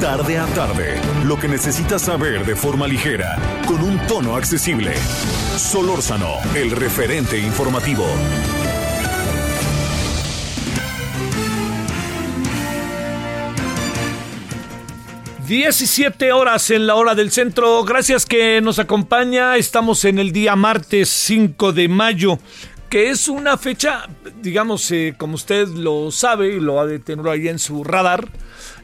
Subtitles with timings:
[0.00, 4.94] Tarde a tarde, lo que necesitas saber de forma ligera, con un tono accesible.
[5.56, 8.04] Solórzano, el referente informativo.
[15.46, 17.84] 17 horas en la hora del centro.
[17.84, 19.56] Gracias que nos acompaña.
[19.56, 22.38] Estamos en el día martes 5 de mayo,
[22.88, 24.08] que es una fecha,
[24.40, 28.26] digamos, eh, como usted lo sabe y lo ha de tener ahí en su radar,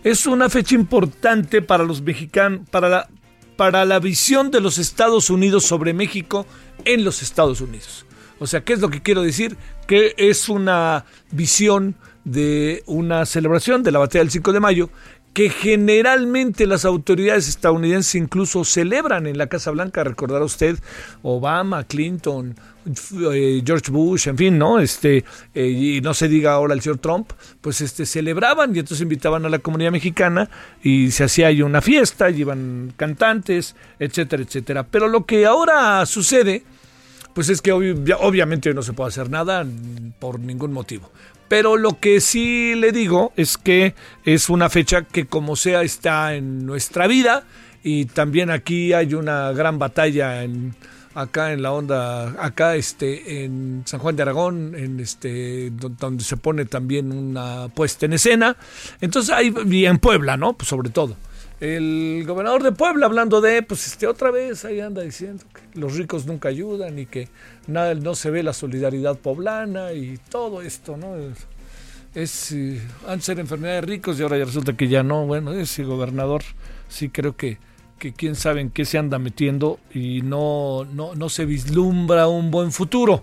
[0.05, 5.93] es una fecha importante para los mexicanos, para la, visión de los Estados Unidos sobre
[5.93, 6.47] México
[6.85, 8.07] en los Estados Unidos.
[8.39, 9.57] O sea, ¿qué es lo que quiero decir?
[9.87, 14.91] Que es una visión de una celebración de la batalla del 5 de mayo
[15.33, 20.79] que generalmente las autoridades estadounidenses incluso celebran en la Casa Blanca, recordará usted,
[21.23, 22.57] Obama, Clinton,
[23.33, 24.81] eh, George Bush, en fin, ¿no?
[24.81, 29.03] Este, eh, y no se diga ahora el señor Trump, pues este, celebraban y entonces
[29.03, 30.51] invitaban a la comunidad mexicana
[30.83, 34.83] y se hacía ahí una fiesta, iban cantantes, etcétera, etcétera.
[34.85, 36.65] Pero lo que ahora sucede,
[37.35, 39.67] pues es que obviamente no se puede hacer nada
[40.19, 41.11] por ningún motivo.
[41.49, 46.35] Pero lo que sí le digo es que es una fecha que como sea está
[46.35, 47.45] en nuestra vida
[47.83, 50.75] y también aquí hay una gran batalla en
[51.13, 56.37] acá en la onda acá este en San Juan de Aragón en este donde se
[56.37, 58.57] pone también una puesta en escena.
[59.01, 59.53] Entonces hay
[59.87, 61.17] en Puebla no pues sobre todo
[61.61, 65.97] el gobernador de Puebla hablando de, pues este otra vez ahí anda diciendo que los
[65.97, 67.29] ricos nunca ayudan y que
[67.67, 71.17] nada, no se ve la solidaridad poblana y todo esto, ¿no?
[72.15, 75.27] Es, eh, antes era enfermedad de ricos y ahora ya resulta que ya no.
[75.27, 76.43] Bueno, ese gobernador
[76.89, 77.59] sí creo que,
[77.99, 82.51] que quién sabe en qué se anda metiendo y no, no, no se vislumbra un
[82.51, 83.23] buen futuro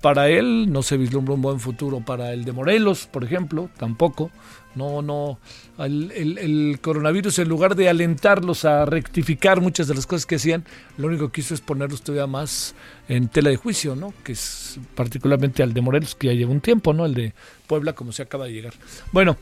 [0.00, 4.30] para él, no se vislumbra un buen futuro para el de Morelos, por ejemplo, tampoco.
[4.74, 5.38] No, no,
[5.78, 10.64] el, coronavirus en lugar de alentarlos a rectificar muchas de las cosas que hacían,
[10.96, 12.74] lo único que hizo es ponerlos todavía más
[13.08, 14.14] en tela de juicio, ¿no?
[14.24, 17.04] Que es particularmente al de Morelos, que ya lleva un tiempo, ¿no?
[17.04, 17.34] El de
[17.66, 18.72] Puebla, como se acaba de llegar.
[19.12, 19.36] Bueno,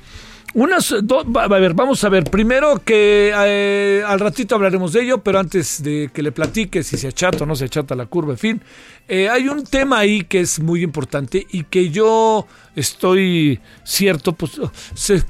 [0.54, 5.38] unas, a ver, vamos a ver, primero que eh, al ratito hablaremos de ello, pero
[5.38, 8.38] antes de que le platique si se achata o no se achata la curva, en
[8.38, 8.62] fin,
[9.08, 14.60] eh, hay un tema ahí que es muy importante y que yo estoy cierto, pues
[14.94, 15.22] se,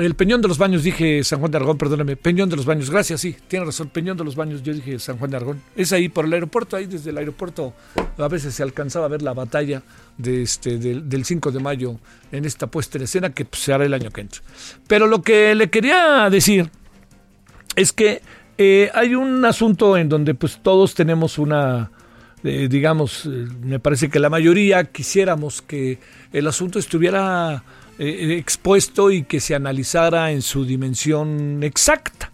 [0.00, 2.90] el Peñón de los Baños, dije San Juan de Aragón, perdóname, Peñón de los Baños,
[2.90, 5.60] gracias, sí, tiene razón, Peñón de los Baños, yo dije San Juan de Aragón.
[5.76, 7.74] Es ahí por el aeropuerto, ahí desde el aeropuerto
[8.18, 9.82] a veces se alcanzaba a ver la batalla
[10.16, 11.96] de este, del, 5 de mayo
[12.32, 14.40] en esta puesta en escena que pues, se hará el año que entra.
[14.86, 16.70] Pero lo que le quería decir
[17.76, 18.22] es que
[18.58, 21.90] eh, hay un asunto en donde pues todos tenemos una,
[22.44, 25.98] eh, digamos, eh, me parece que la mayoría quisiéramos que
[26.32, 27.62] el asunto estuviera
[28.02, 32.30] eh, expuesto y que se analizara en su dimensión exacta.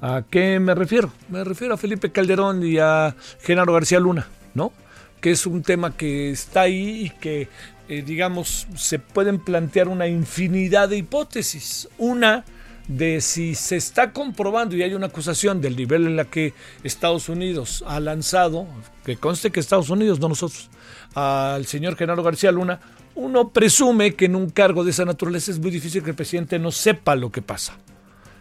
[0.00, 1.12] ¿A qué me refiero?
[1.28, 4.72] Me refiero a Felipe Calderón y a Genaro García Luna, ¿no?
[5.20, 7.48] Que es un tema que está ahí y que,
[7.90, 11.86] eh, digamos, se pueden plantear una infinidad de hipótesis.
[11.98, 12.46] Una
[12.88, 17.28] de si se está comprobando y hay una acusación del nivel en la que Estados
[17.28, 18.66] Unidos ha lanzado,
[19.04, 20.70] que conste que Estados Unidos, no nosotros,
[21.14, 22.80] al señor Genaro García Luna,
[23.20, 26.58] uno presume que en un cargo de esa naturaleza es muy difícil que el presidente
[26.58, 27.76] no sepa lo que pasa.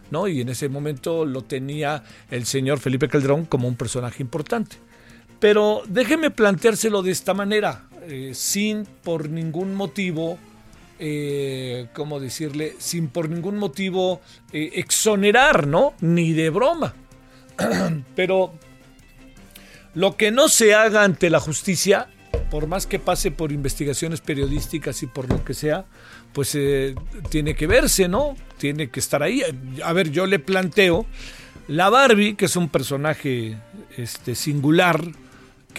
[0.09, 0.27] ¿no?
[0.27, 4.77] Y en ese momento lo tenía el señor Felipe Calderón como un personaje importante.
[5.39, 10.37] Pero déjeme planteárselo de esta manera, eh, sin por ningún motivo,
[10.97, 12.75] eh, ¿cómo decirle?
[12.79, 14.21] Sin por ningún motivo
[14.51, 15.93] eh, exonerar, ¿no?
[16.01, 16.93] Ni de broma.
[18.15, 18.53] Pero
[19.93, 22.07] lo que no se haga ante la justicia
[22.49, 25.85] por más que pase por investigaciones periodísticas y por lo que sea,
[26.33, 26.95] pues eh,
[27.29, 28.35] tiene que verse, ¿no?
[28.57, 29.41] Tiene que estar ahí.
[29.83, 31.05] A ver, yo le planteo
[31.67, 33.57] la Barbie, que es un personaje
[33.95, 35.01] este, singular,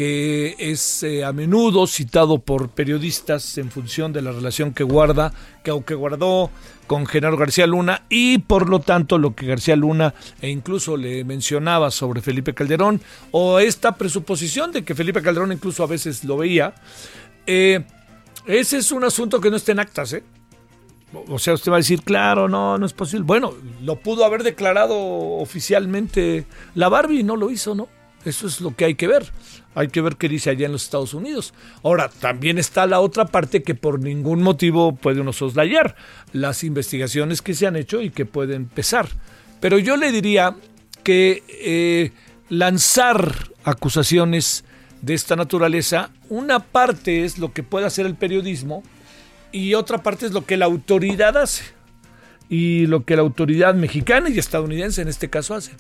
[0.01, 5.31] que es eh, a menudo citado por periodistas en función de la relación que guarda,
[5.63, 6.51] que aunque guardó
[6.87, 11.23] con Genaro García Luna y por lo tanto lo que García Luna e incluso le
[11.25, 13.03] mencionaba sobre Felipe Calderón
[13.33, 16.73] o esta presuposición de que Felipe Calderón incluso a veces lo veía,
[17.47, 17.85] eh,
[18.47, 20.25] ese es un asunto que no está en actas, ¿eh?
[21.29, 23.27] O sea, usted va a decir, claro, no, no es posible.
[23.27, 23.53] Bueno,
[23.83, 28.00] lo pudo haber declarado oficialmente la Barbie y no lo hizo, ¿no?
[28.25, 29.31] Eso es lo que hay que ver.
[29.75, 31.55] Hay que ver qué dice allá en los Estados Unidos.
[31.83, 35.97] Ahora, también está la otra parte que por ningún motivo puede uno soslayar.
[36.33, 39.09] Las investigaciones que se han hecho y que pueden pesar.
[39.61, 40.57] Pero yo le diría
[41.03, 42.13] que eh,
[42.49, 44.65] lanzar acusaciones
[45.03, 48.83] de esta naturaleza, una parte es lo que puede hacer el periodismo
[49.53, 51.65] y otra parte es lo que la autoridad hace.
[52.49, 55.73] Y lo que la autoridad mexicana y estadounidense en este caso hace.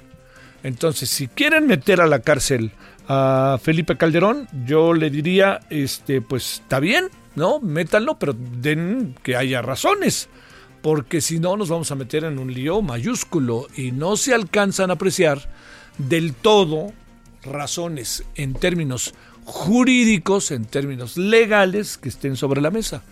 [0.62, 2.72] Entonces, si quieren meter a la cárcel
[3.08, 7.60] a Felipe Calderón, yo le diría, este, pues está bien, ¿no?
[7.60, 10.28] Métanlo, pero den que haya razones.
[10.82, 14.90] Porque si no, nos vamos a meter en un lío mayúsculo y no se alcanzan
[14.90, 15.50] a apreciar
[15.98, 16.92] del todo
[17.42, 19.14] razones en términos
[19.44, 23.02] jurídicos, en términos legales, que estén sobre la mesa.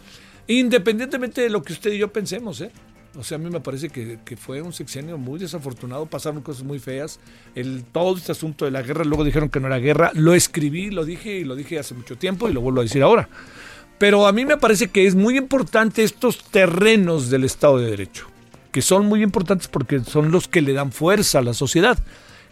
[0.47, 2.71] Independientemente de lo que usted y yo pensemos, ¿eh?
[3.17, 6.79] O sea, a mí me parece que, fue un sexenio muy desafortunado, pasaron cosas muy
[6.79, 7.19] feas.
[7.55, 10.91] El, todo este asunto de la guerra, luego dijeron que no era guerra, lo escribí,
[10.91, 13.29] lo dije y lo dije hace mucho tiempo y lo vuelvo a decir ahora.
[13.99, 18.27] Pero a mí me parece que es muy importante estos terrenos del Estado de Derecho,
[18.71, 21.99] que son muy importantes porque son los que le dan fuerza a la sociedad.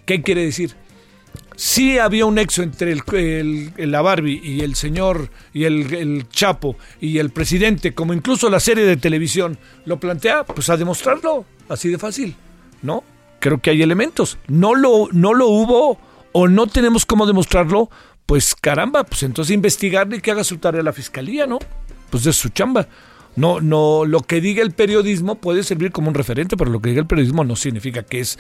[0.07, 0.75] ¿Qué quiere decir?
[1.57, 7.19] Sí había un nexo entre el, la Barbie y el señor y el, Chapo y
[7.19, 11.99] el presidente, como incluso la serie de televisión lo plantea, pues a demostrarlo, así de
[11.99, 12.37] fácil,
[12.83, 13.03] ¿no?
[13.41, 14.39] Creo que hay elementos.
[14.47, 15.99] No lo, no lo hubo
[16.33, 17.91] o no tenemos cómo demostrarlo,
[18.27, 21.59] pues caramba, pues entonces investigarle y que haga su tarea la fiscalía, ¿no?
[22.11, 22.87] Pues es su chamba.
[23.37, 26.89] No, no, lo que diga el periodismo puede servir como un referente, pero lo que
[26.89, 28.39] diga el periodismo no significa que es,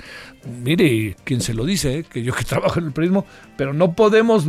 [0.62, 2.04] mire, quien se lo dice, ¿eh?
[2.04, 3.26] que yo que trabajo en el periodismo,
[3.58, 4.46] pero no podemos,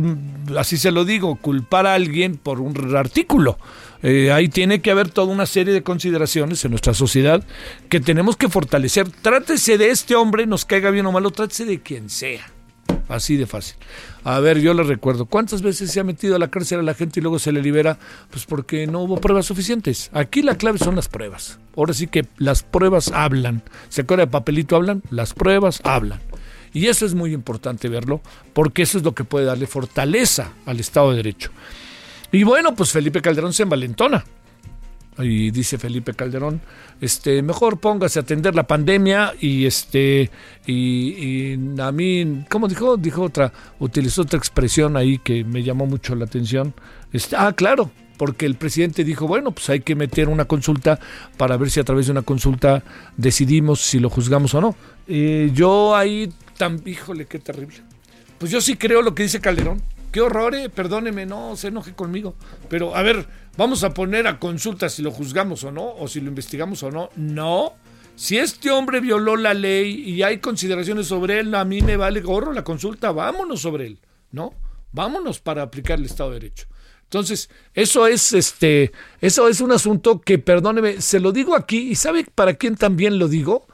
[0.56, 3.58] así se lo digo, culpar a alguien por un artículo.
[4.02, 7.44] Eh, ahí tiene que haber toda una serie de consideraciones en nuestra sociedad
[7.88, 9.10] que tenemos que fortalecer.
[9.10, 12.57] Trátese de este hombre, nos caiga bien o malo, trátese de quien sea.
[13.08, 13.76] Así de fácil.
[14.22, 16.94] A ver, yo le recuerdo, ¿cuántas veces se ha metido a la cárcel a la
[16.94, 17.98] gente y luego se le libera?
[18.30, 20.10] Pues porque no hubo pruebas suficientes.
[20.12, 21.58] Aquí la clave son las pruebas.
[21.76, 23.62] Ahora sí que las pruebas hablan.
[23.88, 25.02] ¿Se acuerda de papelito hablan?
[25.10, 26.20] Las pruebas hablan.
[26.74, 28.20] Y eso es muy importante verlo,
[28.52, 31.50] porque eso es lo que puede darle fortaleza al Estado de Derecho.
[32.30, 34.24] Y bueno, pues Felipe Calderón se envalentona.
[35.18, 36.60] Y dice Felipe Calderón,
[37.00, 40.30] este, mejor póngase a atender la pandemia y este,
[40.66, 42.96] y, a mí, ¿cómo dijo?
[42.96, 46.72] Dijo otra, utilizó otra expresión ahí que me llamó mucho la atención.
[47.12, 51.00] Este, ah, claro, porque el presidente dijo, bueno, pues hay que meter una consulta
[51.36, 52.84] para ver si a través de una consulta
[53.16, 54.76] decidimos si lo juzgamos o no.
[55.52, 57.76] yo ahí, tan, híjole, qué terrible.
[58.38, 59.82] Pues yo sí creo lo que dice Calderón.
[60.10, 62.34] Qué horror, eh, perdóneme, no se enoje conmigo.
[62.68, 63.26] Pero a ver,
[63.56, 66.90] vamos a poner a consulta si lo juzgamos o no, o si lo investigamos o
[66.90, 67.10] no.
[67.16, 67.74] No.
[68.16, 72.20] Si este hombre violó la ley y hay consideraciones sobre él, a mí me vale
[72.20, 74.00] gorro la consulta, vámonos sobre él,
[74.32, 74.54] ¿no?
[74.90, 76.66] Vámonos para aplicar el Estado de Derecho.
[77.04, 81.94] Entonces, eso es este, eso es un asunto que, perdóneme, se lo digo aquí, y
[81.94, 83.68] ¿sabe para quién también lo digo?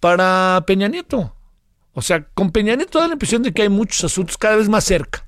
[0.00, 1.34] Para Peña Nieto.
[1.92, 4.68] O sea, con Peña Nieto da la impresión de que hay muchos asuntos cada vez
[4.68, 5.27] más cerca.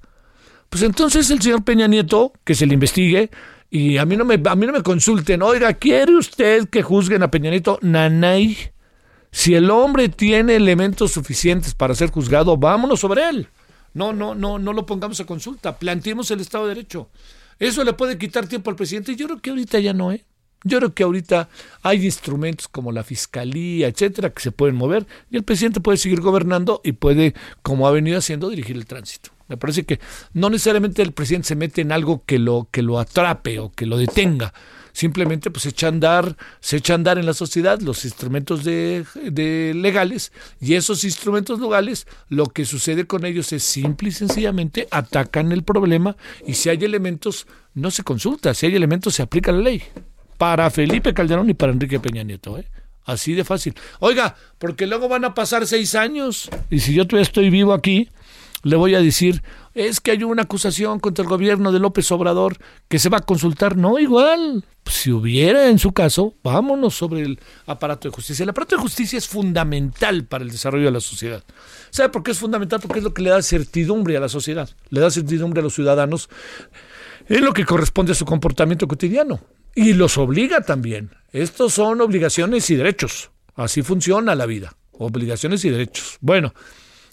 [0.71, 3.31] Pues entonces el señor Peña Nieto, que se le investigue,
[3.69, 7.23] y a mí no me, a mí no me consulten, oiga, ¿quiere usted que juzguen
[7.23, 7.79] a Peña Nieto?
[7.83, 8.57] Nanay.
[9.33, 13.49] Si el hombre tiene elementos suficientes para ser juzgado, vámonos sobre él.
[13.95, 15.79] No, no, no, no lo pongamos a consulta.
[15.79, 17.11] Planteemos el Estado de Derecho.
[17.59, 19.15] Eso le puede quitar tiempo al presidente.
[19.17, 20.25] Yo creo que ahorita ya no, ¿eh?
[20.63, 21.49] Yo creo que ahorita
[21.83, 26.21] hay instrumentos como la fiscalía, etcétera, que se pueden mover y el presidente puede seguir
[26.21, 29.31] gobernando y puede, como ha venido haciendo, dirigir el tránsito.
[29.51, 29.99] Me parece que
[30.33, 33.85] no necesariamente el presidente se mete en algo que lo, que lo atrape o que
[33.85, 34.55] lo detenga.
[34.93, 39.05] Simplemente pues echa a andar, se echa a andar en la sociedad los instrumentos de,
[39.25, 40.31] de legales
[40.61, 45.65] y esos instrumentos legales lo que sucede con ellos es simple y sencillamente atacan el
[45.65, 46.17] problema
[46.47, 49.83] y si hay elementos no se consulta, si hay elementos se aplica la ley.
[50.39, 52.67] Para Felipe Calderón y para Enrique Peña Nieto, ¿eh?
[53.05, 53.75] Así de fácil.
[53.99, 58.09] Oiga, porque luego van a pasar seis años y si yo todavía estoy vivo aquí,
[58.63, 59.43] le voy a decir,
[59.75, 63.23] es que hay una acusación contra el gobierno de López Obrador que se va a
[63.23, 63.77] consultar.
[63.77, 68.43] No, igual, si hubiera en su caso, vámonos sobre el aparato de justicia.
[68.43, 71.43] El aparato de justicia es fundamental para el desarrollo de la sociedad.
[71.91, 72.81] ¿Sabe por qué es fundamental?
[72.81, 75.75] Porque es lo que le da certidumbre a la sociedad, le da certidumbre a los
[75.75, 76.29] ciudadanos
[77.29, 79.41] en lo que corresponde a su comportamiento cotidiano
[79.75, 81.11] y los obliga también.
[81.33, 83.31] Estos son obligaciones y derechos.
[83.55, 84.77] Así funciona la vida.
[84.93, 86.19] Obligaciones y derechos.
[86.21, 86.53] Bueno,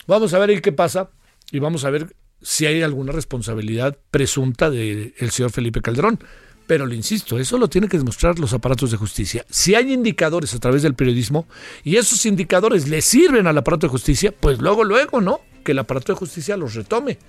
[0.08, 1.10] vamos a ver qué pasa
[1.52, 6.20] y vamos a ver si hay alguna responsabilidad presunta del señor Felipe Calderón.
[6.68, 9.46] Pero le insisto, eso lo tienen que demostrar los aparatos de justicia.
[9.50, 11.48] Si hay indicadores a través del periodismo
[11.84, 15.40] y esos indicadores le sirven al aparato de justicia, pues luego, luego, ¿no?
[15.64, 17.20] Que el aparato de justicia los retome.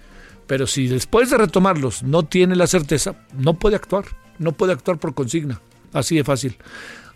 [0.49, 4.07] Pero si después de retomarlos no tiene la certeza, no puede actuar.
[4.39, 5.61] No puede actuar por consigna.
[5.93, 6.57] Así de fácil.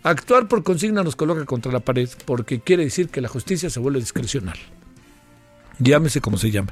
[0.03, 3.79] Actuar por consigna nos coloca contra la pared porque quiere decir que la justicia se
[3.79, 4.57] vuelve discrecional.
[5.79, 6.71] Llámese como se llame.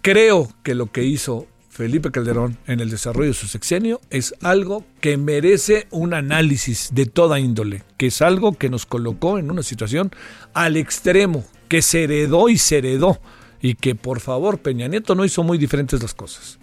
[0.00, 4.84] Creo que lo que hizo Felipe Calderón en el desarrollo de su sexenio es algo
[5.00, 9.62] que merece un análisis de toda índole, que es algo que nos colocó en una
[9.62, 10.10] situación
[10.52, 13.20] al extremo, que se heredó y se heredó,
[13.62, 16.58] y que por favor Peña Nieto no hizo muy diferentes las cosas.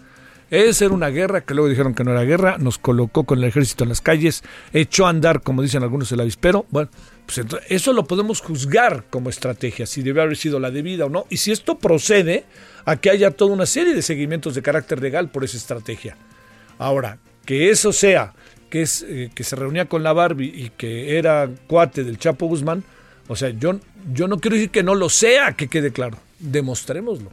[0.52, 3.46] Esa era una guerra que luego dijeron que no era guerra, nos colocó con el
[3.46, 6.66] ejército en las calles, echó a andar, como dicen algunos, el avispero.
[6.70, 6.90] Bueno,
[7.30, 11.28] pues eso lo podemos juzgar como estrategia, si debe haber sido la debida o no.
[11.30, 12.46] Y si esto procede,
[12.86, 16.18] a que haya toda una serie de seguimientos de carácter legal por esa estrategia.
[16.80, 18.34] Ahora, que eso sea,
[18.72, 22.48] que, es, eh, que se reunía con la Barbie y que era cuate del Chapo
[22.48, 22.84] Guzmán,
[23.28, 23.80] o sea, yo,
[24.12, 27.32] yo no quiero decir que no lo sea, que quede claro, demostrémoslo.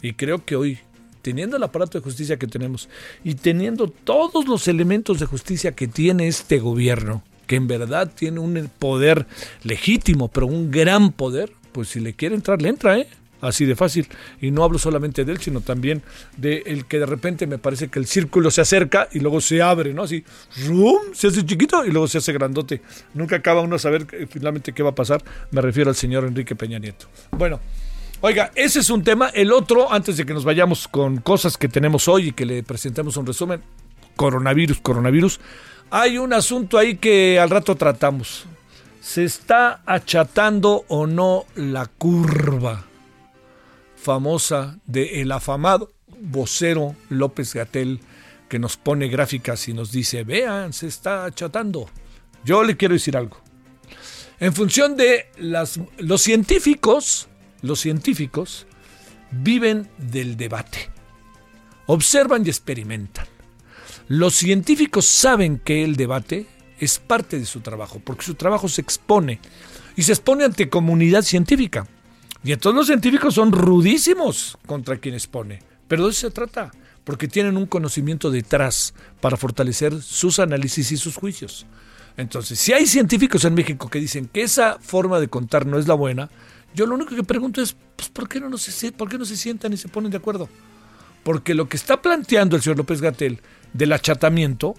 [0.00, 0.78] Y creo que hoy,
[1.22, 2.88] teniendo el aparato de justicia que tenemos
[3.24, 8.40] y teniendo todos los elementos de justicia que tiene este gobierno, que en verdad tiene
[8.40, 9.26] un poder
[9.62, 13.08] legítimo, pero un gran poder, pues si le quiere entrar, le entra, ¿eh?
[13.48, 14.08] así de fácil.
[14.40, 16.02] Y no hablo solamente de él, sino también
[16.36, 19.62] de el que de repente me parece que el círculo se acerca y luego se
[19.62, 20.02] abre, ¿no?
[20.02, 20.24] Así,
[20.66, 20.98] ¡rum!
[21.12, 22.82] se hace chiquito y luego se hace grandote.
[23.14, 25.22] Nunca acaba uno a saber finalmente qué va a pasar.
[25.50, 27.06] Me refiero al señor Enrique Peña Nieto.
[27.32, 27.60] Bueno.
[28.20, 29.28] Oiga, ese es un tema.
[29.28, 32.62] El otro, antes de que nos vayamos con cosas que tenemos hoy y que le
[32.62, 33.60] presentemos un resumen,
[34.16, 35.40] coronavirus, coronavirus,
[35.90, 38.46] hay un asunto ahí que al rato tratamos.
[39.00, 42.84] ¿Se está achatando o no la curva?
[44.04, 48.00] famosa del el afamado vocero López Gatel
[48.48, 51.88] que nos pone gráficas y nos dice, vean, se está achatando.
[52.44, 53.40] Yo le quiero decir algo.
[54.38, 57.28] En función de las, los científicos,
[57.62, 58.66] los científicos
[59.30, 60.90] viven del debate,
[61.86, 63.26] observan y experimentan.
[64.08, 66.46] Los científicos saben que el debate
[66.78, 69.40] es parte de su trabajo, porque su trabajo se expone
[69.96, 71.86] y se expone ante comunidad científica.
[72.42, 75.60] Y entonces los científicos son rudísimos contra quienes pone.
[75.88, 76.70] Pero de eso se trata,
[77.04, 81.66] porque tienen un conocimiento detrás para fortalecer sus análisis y sus juicios.
[82.16, 85.88] Entonces, si hay científicos en México que dicen que esa forma de contar no es
[85.88, 86.30] la buena,
[86.74, 88.50] yo lo único que pregunto es, pues, ¿por, qué no,
[88.96, 90.48] ¿por qué no se sientan y se ponen de acuerdo?
[91.22, 93.40] Porque lo que está planteando el señor López Gatel
[93.74, 94.74] del achatamiento,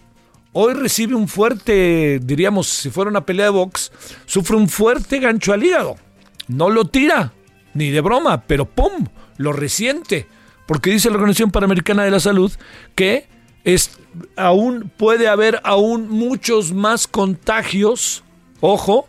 [0.54, 3.92] hoy recibe un fuerte, diríamos, si fuera una pelea de box,
[4.26, 5.98] sufre un fuerte gancho al hígado.
[6.48, 7.34] No lo tira,
[7.76, 9.06] ni de broma, pero ¡pum!
[9.38, 10.26] Lo reciente.
[10.66, 12.52] Porque dice la Organización Panamericana de la Salud
[12.96, 13.28] que
[13.64, 14.00] es,
[14.36, 18.24] aún puede haber aún muchos más contagios,
[18.62, 19.08] ojo,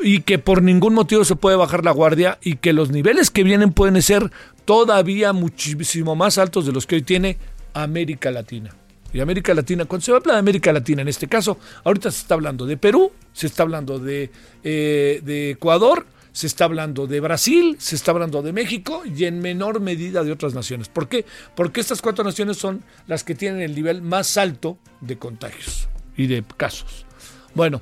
[0.00, 3.44] y que por ningún motivo se puede bajar la guardia y que los niveles que
[3.44, 4.30] vienen pueden ser
[4.64, 7.38] todavía muchísimo más altos de los que hoy tiene
[7.72, 8.74] América Latina.
[9.16, 12.34] Y América Latina, cuando se habla de América Latina en este caso, ahorita se está
[12.34, 14.30] hablando de Perú, se está hablando de,
[14.62, 19.40] eh, de Ecuador se está hablando de Brasil, se está hablando de México y en
[19.40, 20.90] menor medida de otras naciones.
[20.90, 21.24] ¿Por qué?
[21.54, 26.26] Porque estas cuatro naciones son las que tienen el nivel más alto de contagios y
[26.26, 27.06] de casos.
[27.54, 27.80] Bueno,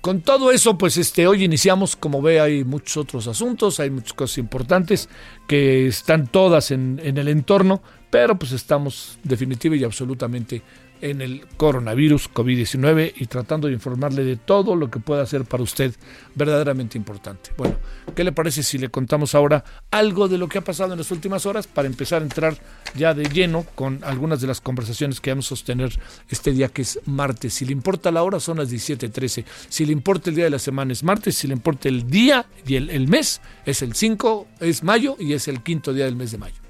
[0.00, 4.14] con todo eso, pues este, hoy iniciamos, como ve, hay muchos otros asuntos, hay muchas
[4.14, 5.10] cosas importantes
[5.46, 10.62] que están todas en, en el entorno, pero pues estamos definitiva y absolutamente
[11.02, 15.62] en el coronavirus COVID-19 y tratando de informarle de todo lo que pueda hacer para
[15.62, 15.94] usted
[16.34, 17.50] verdaderamente importante.
[17.56, 17.76] Bueno,
[18.14, 21.10] ¿qué le parece si le contamos ahora algo de lo que ha pasado en las
[21.10, 22.56] últimas horas para empezar a entrar
[22.94, 25.98] ya de lleno con algunas de las conversaciones que vamos a sostener
[26.28, 27.54] este día que es martes?
[27.54, 29.44] Si le importa la hora son las 17:13.
[29.68, 31.36] Si le importa el día de la semana es martes.
[31.36, 35.32] Si le importa el día y el, el mes es el 5, es mayo y
[35.32, 36.69] es el quinto día del mes de mayo.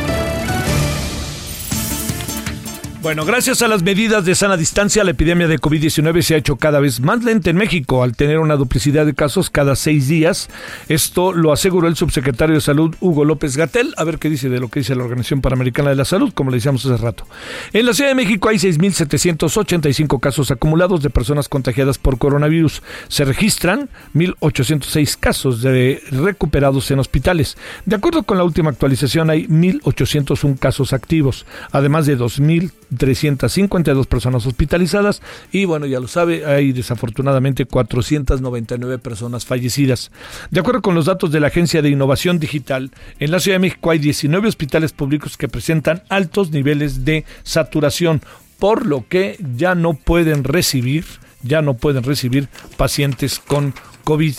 [3.01, 6.57] Bueno, gracias a las medidas de sana distancia, la epidemia de COVID-19 se ha hecho
[6.57, 10.49] cada vez más lenta en México, al tener una duplicidad de casos cada seis días.
[10.87, 13.95] Esto lo aseguró el subsecretario de Salud, Hugo López Gatel.
[13.97, 16.51] A ver qué dice de lo que dice la Organización Panamericana de la Salud, como
[16.51, 17.25] le decíamos hace rato.
[17.73, 22.83] En la Ciudad de México hay 6.785 casos acumulados de personas contagiadas por coronavirus.
[23.07, 27.57] Se registran 1.806 casos de recuperados en hospitales.
[27.83, 34.45] De acuerdo con la última actualización, hay 1.801 casos activos, además de 2.000 352 personas
[34.45, 35.21] hospitalizadas
[35.51, 40.11] y bueno, ya lo sabe, hay desafortunadamente 499 personas fallecidas.
[40.49, 43.61] De acuerdo con los datos de la Agencia de Innovación Digital, en la Ciudad de
[43.67, 48.21] México hay 19 hospitales públicos que presentan altos niveles de saturación,
[48.59, 51.05] por lo que ya no pueden recibir,
[51.43, 54.35] ya no pueden recibir pacientes con COVID.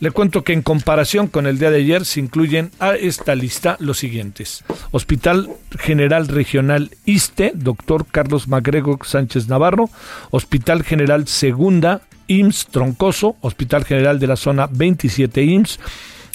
[0.00, 3.76] Le cuento que en comparación con el día de ayer se incluyen a esta lista
[3.80, 4.64] los siguientes.
[4.90, 9.90] Hospital General Regional ISTE, doctor Carlos Magrego Sánchez Navarro.
[10.30, 13.36] Hospital General Segunda, IMSS Troncoso.
[13.40, 15.78] Hospital General de la Zona 27 IMSS.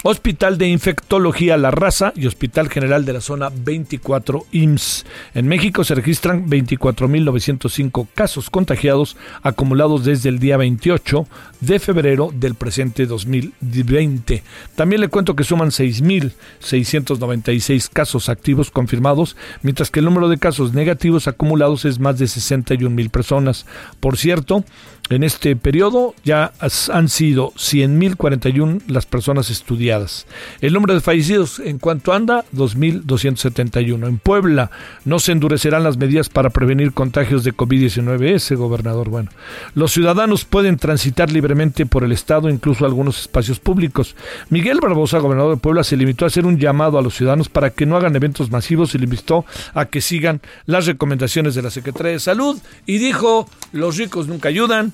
[0.01, 5.05] Hospital de Infectología La Raza y Hospital General de la Zona 24 IMSS.
[5.33, 11.27] En México se registran 24.905 casos contagiados acumulados desde el día 28
[11.59, 14.41] de febrero del presente 2020.
[14.75, 20.73] También le cuento que suman 6.696 casos activos confirmados, mientras que el número de casos
[20.73, 23.65] negativos acumulados es más de 61.000 personas.
[23.99, 24.63] Por cierto,
[25.09, 26.53] en este periodo ya
[26.91, 30.27] han sido 100.041 las personas estudiadas.
[30.61, 34.07] El número de fallecidos en cuanto anda, 2.271.
[34.07, 34.71] En Puebla
[35.05, 38.35] no se endurecerán las medidas para prevenir contagios de COVID-19.
[38.35, 39.31] Ese gobernador, bueno.
[39.73, 44.15] Los ciudadanos pueden transitar libremente por el Estado, incluso algunos espacios públicos.
[44.49, 47.71] Miguel Barbosa, gobernador de Puebla, se limitó a hacer un llamado a los ciudadanos para
[47.71, 51.71] que no hagan eventos masivos y le invitó a que sigan las recomendaciones de la
[51.71, 54.93] Secretaría de Salud y dijo, los ricos nunca ayudan,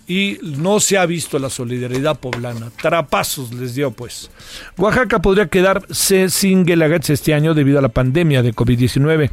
[0.11, 2.69] y no se ha visto la solidaridad poblana.
[2.81, 4.29] Trapazos les dio pues.
[4.77, 9.31] Oaxaca podría quedarse sin Guelaguetz este año debido a la pandemia de COVID-19.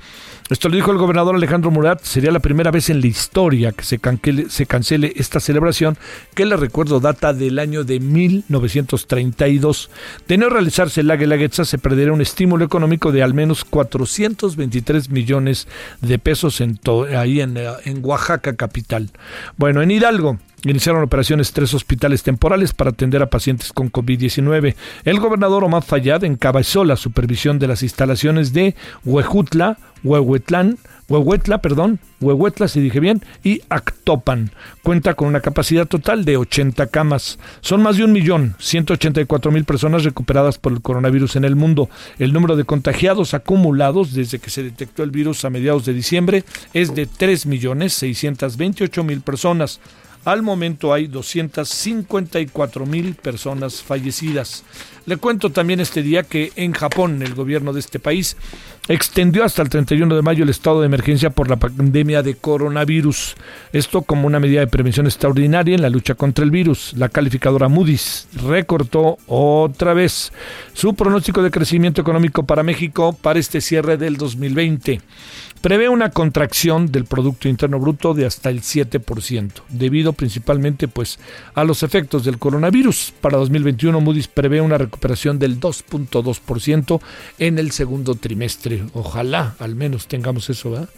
[0.51, 2.05] Esto lo dijo el gobernador Alejandro Murat.
[2.05, 4.01] Sería la primera vez en la historia que se,
[4.49, 5.99] se cancele esta celebración,
[6.35, 9.91] que le recuerdo data del año de 1932.
[10.29, 15.67] De no realizarse la Guelaguetza, se perdería un estímulo económico de al menos 423 millones
[16.03, 16.79] de pesos en
[17.17, 19.11] ahí en, en Oaxaca capital.
[19.57, 20.39] Bueno, en Hidalgo.
[20.65, 24.75] Iniciaron operaciones tres hospitales temporales para atender a pacientes con COVID-19.
[25.05, 28.75] El gobernador Omar Fayad encabezó la supervisión de las instalaciones de
[29.05, 34.51] Huejutla, Huehuetlán, Huehuetla, perdón, Huehuetla, si dije bien, y Actopan.
[34.83, 37.39] Cuenta con una capacidad total de 80 camas.
[37.61, 41.89] Son más de un millón, 184 mil personas recuperadas por el coronavirus en el mundo.
[42.19, 46.45] El número de contagiados acumulados desde que se detectó el virus a mediados de diciembre
[46.75, 49.81] es de 3 millones 628 mil personas.
[50.29, 54.63] Al momento hay 254 mil personas fallecidas.
[55.07, 58.37] Le cuento también este día que en Japón el gobierno de este país
[58.89, 63.37] extendió hasta el 31 de mayo el estado de emergencia por la pandemia de coronavirus.
[63.73, 66.93] Esto como una medida de prevención extraordinaria en la lucha contra el virus.
[66.99, 70.31] La calificadora Moody's recortó otra vez
[70.75, 75.01] su pronóstico de crecimiento económico para México para este cierre del 2020
[75.59, 81.19] prevé una contracción del Producto Interno Bruto de hasta el 7%, debido principalmente pues,
[81.55, 83.13] a los efectos del coronavirus.
[83.21, 87.01] Para 2021 Moody's prevé una recuperación del 2.2%
[87.39, 88.85] en el segundo trimestre.
[88.95, 90.71] Ojalá al menos tengamos eso.
[90.71, 90.89] ¿verdad?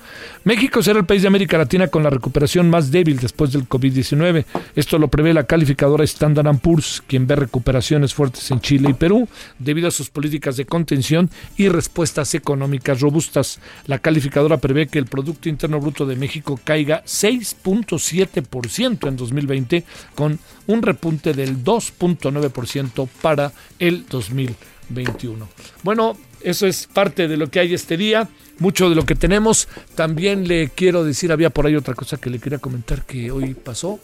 [0.45, 4.45] México será el país de América Latina con la recuperación más débil después del COVID-19.
[4.75, 9.29] Esto lo prevé la calificadora Standard Poor's, quien ve recuperaciones fuertes en Chile y Perú
[9.59, 13.61] debido a sus políticas de contención y respuestas económicas robustas.
[13.87, 19.85] La calificadora prevé que el Producto Interno Bruto de México caiga 6.7% en 2020
[20.15, 25.49] con un repunte del 2.9% para el 2021.
[25.83, 29.69] Bueno, eso es parte de lo que hay este día, mucho de lo que tenemos.
[29.95, 33.55] También le quiero decir, había por ahí otra cosa que le quería comentar que hoy
[33.55, 34.01] pasó.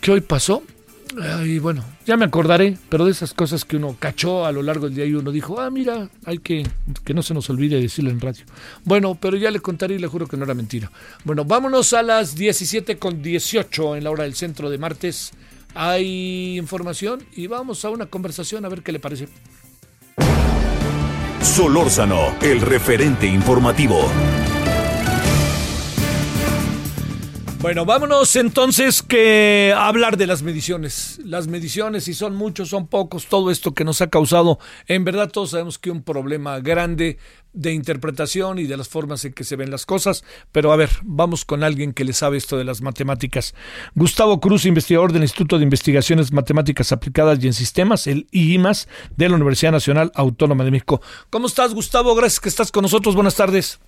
[0.00, 0.62] ¿Qué hoy pasó?
[1.44, 4.86] Y bueno, ya me acordaré, pero de esas cosas que uno cachó a lo largo
[4.86, 6.64] del día y uno dijo, ah, mira, hay que
[7.04, 8.44] que no se nos olvide decirlo en radio.
[8.84, 10.90] Bueno, pero ya le contaré y le juro que no era mentira.
[11.24, 15.32] Bueno, vámonos a las 17 con 18 en la hora del centro de martes.
[15.74, 19.28] Hay información y vamos a una conversación a ver qué le parece.
[21.42, 24.08] Solórzano, el referente informativo.
[27.60, 31.20] Bueno, vámonos entonces que a hablar de las mediciones.
[31.22, 35.28] Las mediciones, si son muchos, son pocos, todo esto que nos ha causado, en verdad
[35.30, 37.18] todos sabemos que un problema grande
[37.52, 40.88] de interpretación y de las formas en que se ven las cosas, pero a ver,
[41.02, 43.54] vamos con alguien que le sabe esto de las matemáticas.
[43.94, 49.28] Gustavo Cruz, investigador del Instituto de Investigaciones Matemáticas Aplicadas y en Sistemas, el IIMAS, de
[49.28, 51.02] la Universidad Nacional Autónoma de México.
[51.28, 52.14] ¿Cómo estás, Gustavo?
[52.14, 53.14] Gracias que estás con nosotros.
[53.14, 53.80] Buenas tardes.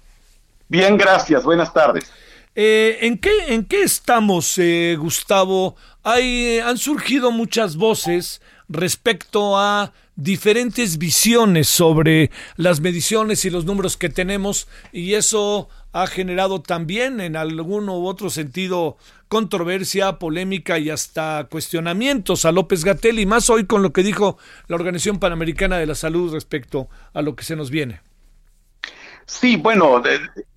[0.69, 1.43] Bien, gracias.
[1.43, 2.13] Buenas tardes.
[2.55, 5.77] Eh, ¿en, qué, ¿En qué estamos, eh, Gustavo?
[6.03, 13.97] Hay, han surgido muchas voces respecto a diferentes visiones sobre las mediciones y los números
[13.97, 20.91] que tenemos y eso ha generado también en alguno u otro sentido controversia, polémica y
[20.91, 24.37] hasta cuestionamientos a López Gatel y más hoy con lo que dijo
[24.69, 28.01] la Organización Panamericana de la Salud respecto a lo que se nos viene.
[29.25, 30.03] Sí, bueno,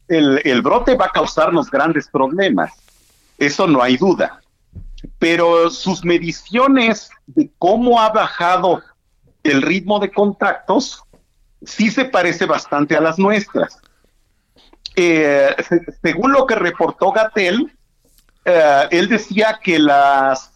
[0.07, 2.71] el, el brote va a causarnos grandes problemas,
[3.37, 4.41] eso no hay duda,
[5.19, 8.81] pero sus mediciones de cómo ha bajado
[9.43, 11.03] el ritmo de contactos
[11.63, 13.79] sí se parece bastante a las nuestras.
[14.95, 15.55] Eh,
[16.01, 17.71] según lo que reportó Gatel,
[18.45, 20.51] eh, él decía que las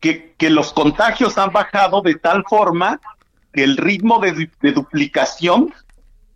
[0.00, 3.00] que, los contagios han bajado de tal forma
[3.52, 5.72] que el ritmo de, de duplicación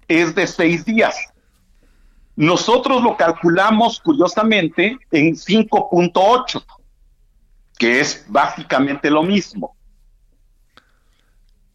[0.06, 1.16] es de seis días.
[2.38, 6.64] Nosotros lo calculamos curiosamente en 5.8,
[7.76, 9.74] que es básicamente lo mismo.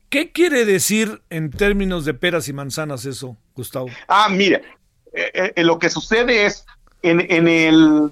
[0.08, 3.88] ¿Qué quiere decir en términos de peras y manzanas eso, Gustavo?
[4.08, 4.62] Ah, mire,
[5.12, 6.65] eh, eh, lo que sucede es
[7.02, 8.10] en, en, el,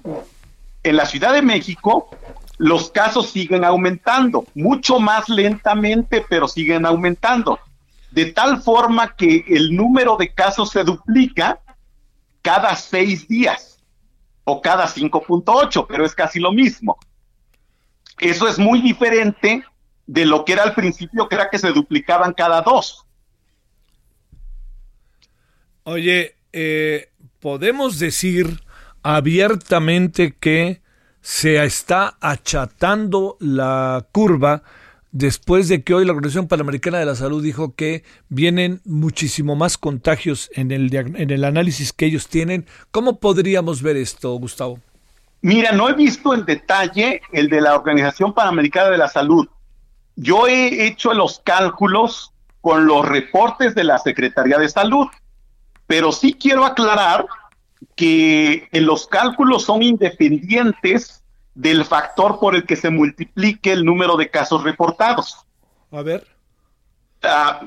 [0.82, 2.10] en la Ciudad de México
[2.58, 7.58] los casos siguen aumentando, mucho más lentamente, pero siguen aumentando,
[8.10, 11.61] de tal forma que el número de casos se duplica
[12.42, 13.82] cada seis días
[14.44, 16.98] o cada 5.8, pero es casi lo mismo.
[18.18, 19.64] Eso es muy diferente
[20.06, 23.06] de lo que era al principio, que era que se duplicaban cada dos.
[25.84, 28.62] Oye, eh, podemos decir
[29.02, 30.80] abiertamente que
[31.20, 34.62] se está achatando la curva
[35.12, 39.78] después de que hoy la Organización Panamericana de la Salud dijo que vienen muchísimo más
[39.78, 42.66] contagios en el, en el análisis que ellos tienen.
[42.90, 44.80] ¿Cómo podríamos ver esto, Gustavo?
[45.42, 49.46] Mira, no he visto en detalle el de la Organización Panamericana de la Salud.
[50.16, 55.08] Yo he hecho los cálculos con los reportes de la Secretaría de Salud.
[55.86, 57.26] Pero sí quiero aclarar
[57.96, 61.21] que los cálculos son independientes
[61.54, 65.46] del factor por el que se multiplique el número de casos reportados.
[65.90, 66.26] A ver.
[67.22, 67.60] Ah,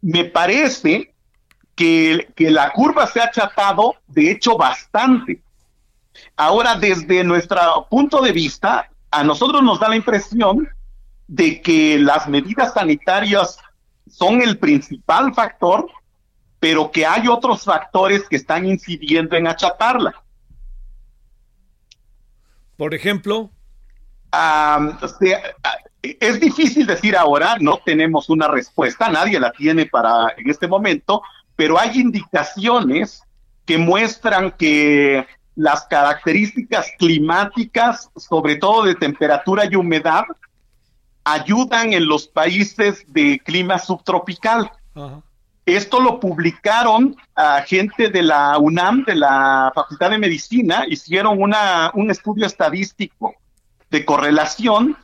[0.00, 1.14] me parece
[1.74, 5.42] que, que la curva se ha achatado, de hecho, bastante.
[6.36, 10.68] Ahora, desde nuestro punto de vista, a nosotros nos da la impresión
[11.26, 13.58] de que las medidas sanitarias
[14.08, 15.88] son el principal factor
[16.60, 20.22] pero que hay otros factores que están incidiendo en achatarla.
[22.80, 23.50] Por ejemplo.
[26.02, 31.20] es difícil decir ahora, no tenemos una respuesta, nadie la tiene para en este momento,
[31.56, 33.22] pero hay indicaciones
[33.66, 40.24] que muestran que las características climáticas, sobre todo de temperatura y humedad,
[41.24, 44.72] ayudan en los países de clima subtropical.
[44.94, 45.22] Ajá.
[45.76, 51.92] Esto lo publicaron a gente de la UNAM, de la Facultad de Medicina, hicieron una,
[51.94, 53.36] un estudio estadístico
[53.88, 54.96] de correlación.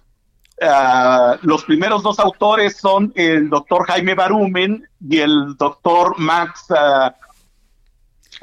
[0.61, 7.13] Ah, los primeros dos autores son el doctor Jaime Barumen y el doctor Max, uh,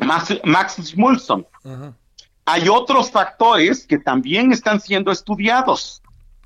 [0.06, 0.96] Max, Max
[2.46, 6.02] Hay otros factores que también están siendo estudiados,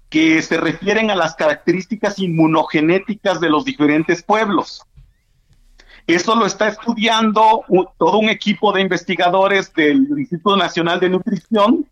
[0.10, 4.87] que se refieren a las características inmunogenéticas de los diferentes pueblos.
[6.08, 7.66] Eso lo está estudiando
[7.98, 11.86] todo un equipo de investigadores del Instituto Nacional de Nutrición,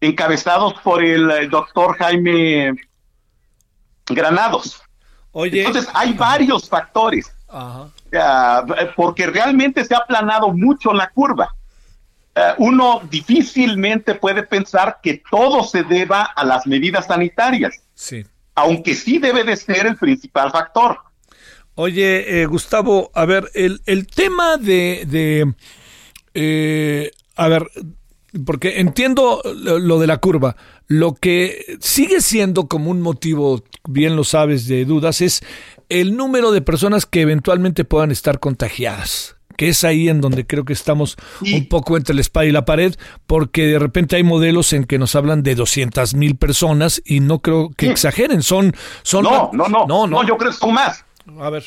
[0.00, 2.74] encabezados por el, doctor Jaime
[4.06, 4.80] Granados.
[5.32, 7.34] Oye, Entonces, hay varios factores,
[8.94, 11.52] porque realmente se ha aplanado mucho la curva.
[12.58, 18.24] Uno difícilmente puede pensar que todo se deba a las medidas sanitarias, sí.
[18.54, 21.09] aunque sí debe de ser el principal factor.
[21.74, 25.54] Oye, eh, Gustavo, a ver, el, el tema de, de
[26.34, 27.66] eh, a ver,
[28.44, 30.56] porque entiendo lo, de la curva.
[30.86, 35.42] Lo que sigue siendo como un motivo, bien lo sabes, de dudas, es
[35.88, 40.64] el número de personas que eventualmente puedan estar contagiadas que es ahí en donde creo
[40.64, 42.94] que estamos un poco entre la espada y la pared,
[43.26, 47.40] porque de repente hay modelos en que nos hablan de 200 mil personas y no
[47.40, 48.74] creo que exageren, son...
[49.02, 51.04] son no, no, no, no, no, yo creo que son más.
[51.38, 51.64] A ver,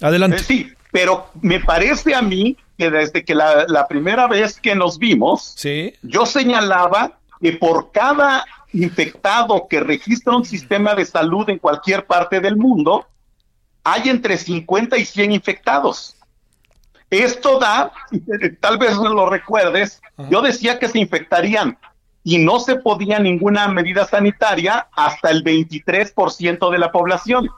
[0.00, 0.38] adelante.
[0.38, 4.98] Eh, sí, pero me parece a mí que desde que la, primera vez que nos
[4.98, 5.56] vimos,
[6.02, 12.40] yo señalaba que por cada infectado que registra un sistema de salud en cualquier parte
[12.40, 13.06] del mundo,
[13.84, 16.16] hay entre 50 y 100 infectados.
[17.10, 17.92] Esto da,
[18.60, 20.00] tal vez lo recuerdes,
[20.30, 21.78] yo decía que se infectarían
[22.24, 27.48] y no se podía ninguna medida sanitaria hasta el 23% de la población.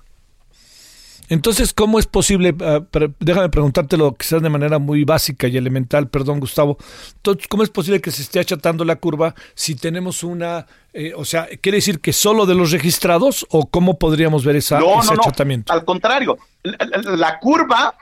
[1.28, 2.50] Entonces, ¿cómo es posible?
[2.50, 2.86] Uh,
[3.20, 6.78] déjame preguntártelo quizás de manera muy básica y elemental, perdón, Gustavo.
[7.16, 11.24] Entonces, ¿cómo es posible que se esté achatando la curva si tenemos una, eh, o
[11.24, 15.14] sea, quiere decir que solo de los registrados o cómo podríamos ver esa, no, ese
[15.14, 15.72] no, achatamiento?
[15.72, 16.76] Al contrario, la,
[17.16, 17.94] la curva,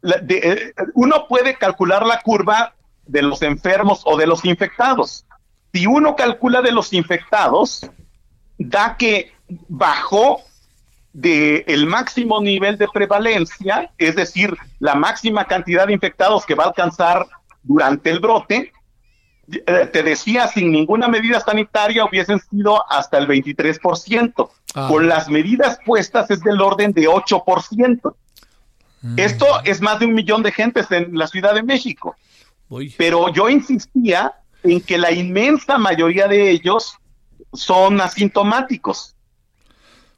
[0.00, 2.74] la, de, eh, uno puede calcular la curva
[3.06, 5.24] de los enfermos o de los infectados.
[5.72, 7.88] Si uno calcula de los infectados,
[8.58, 9.32] da que
[9.68, 10.42] bajó
[11.12, 16.64] de el máximo nivel de prevalencia, es decir, la máxima cantidad de infectados que va
[16.64, 17.26] a alcanzar
[17.62, 18.72] durante el brote,
[19.48, 24.50] eh, te decía, sin ninguna medida sanitaria hubiesen sido hasta el 23%.
[24.74, 24.86] Ah.
[24.88, 28.14] Con las medidas puestas es del orden de 8%.
[29.02, 29.18] Mm.
[29.18, 32.16] Esto es más de un millón de gentes en la Ciudad de México.
[32.68, 32.94] Uy.
[32.96, 36.96] Pero yo insistía en que la inmensa mayoría de ellos
[37.52, 39.14] son asintomáticos.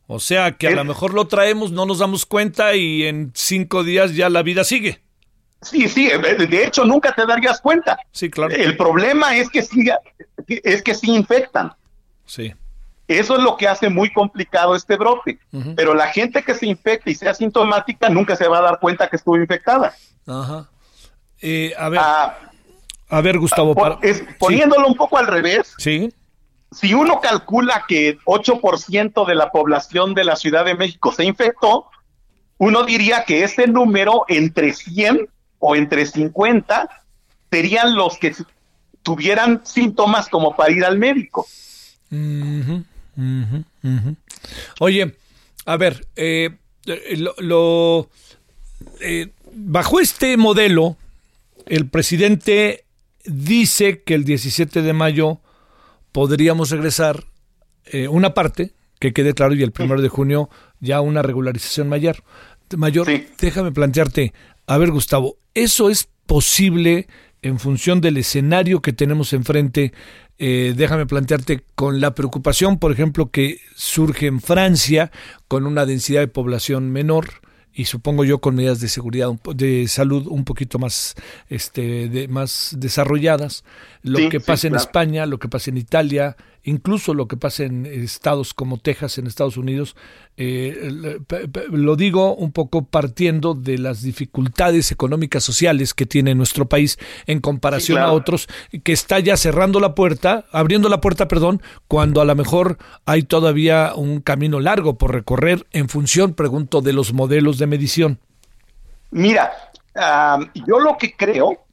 [0.07, 3.85] O sea que a lo mejor lo traemos, no nos damos cuenta y en cinco
[3.85, 5.01] días ya la vida sigue.
[5.63, 7.99] Sí, sí, de hecho nunca te darías cuenta.
[8.13, 8.55] Sí, claro.
[8.55, 9.89] El problema es que sí,
[10.47, 11.73] es que sí infectan.
[12.27, 12.53] Sí.
[13.09, 15.39] Eso es lo que hace muy complicado este brote.
[15.53, 15.75] Uh -huh.
[15.75, 19.09] Pero la gente que se infecta y sea asintomática nunca se va a dar cuenta
[19.09, 19.95] que estuvo infectada.
[20.27, 20.69] Ajá.
[21.41, 22.39] Eh, a ver, ah,
[23.09, 23.75] a ver, Gustavo.
[23.75, 24.91] Por, es, poniéndolo sí.
[24.91, 25.75] un poco al revés.
[25.79, 26.11] Sí
[26.75, 31.87] si uno calcula que 8% de la población de la Ciudad de México se infectó,
[32.59, 36.89] uno diría que ese número entre 100 o entre 50
[37.51, 38.35] serían los que
[39.03, 41.47] tuvieran síntomas como para ir al médico.
[44.81, 45.15] Oye,
[45.67, 46.51] a ver, eh,
[47.17, 48.11] lo, lo
[49.01, 50.97] eh, bajo este modelo,
[51.67, 52.85] el presidente
[53.25, 55.41] dice que el 17 de mayo
[56.15, 57.25] podríamos regresar
[57.87, 60.49] eh, una parte, que quede claro, y el primero de junio
[60.79, 62.23] ya una regularización mayor.
[62.77, 63.27] Mayor, sí.
[63.41, 64.33] déjame plantearte,
[64.69, 67.09] a ver Gustavo, ¿eso es posible
[67.43, 69.93] en función del escenario que tenemos enfrente?
[70.39, 75.11] Eh, déjame plantearte con la preocupación, por ejemplo, que surge en Francia
[75.49, 77.41] con una densidad de población menor,
[77.75, 81.15] y supongo yo con medidas de seguridad de salud un poquito más
[81.49, 83.65] este de, más desarrolladas
[84.03, 84.85] lo sí, que pasa sí, en claro.
[84.85, 89.27] España lo que pasa en Italia incluso lo que pasa en estados como Texas en
[89.27, 89.97] Estados Unidos
[90.37, 91.19] eh,
[91.71, 97.41] lo digo un poco partiendo de las dificultades económicas sociales que tiene nuestro país en
[97.41, 98.11] comparación sí, claro.
[98.11, 98.49] a otros
[98.83, 103.23] que está ya cerrando la puerta abriendo la puerta perdón cuando a lo mejor hay
[103.23, 108.19] todavía un camino largo por recorrer en función pregunto de los modelos de medición
[109.13, 109.53] mira
[110.67, 111.65] yo lo que creo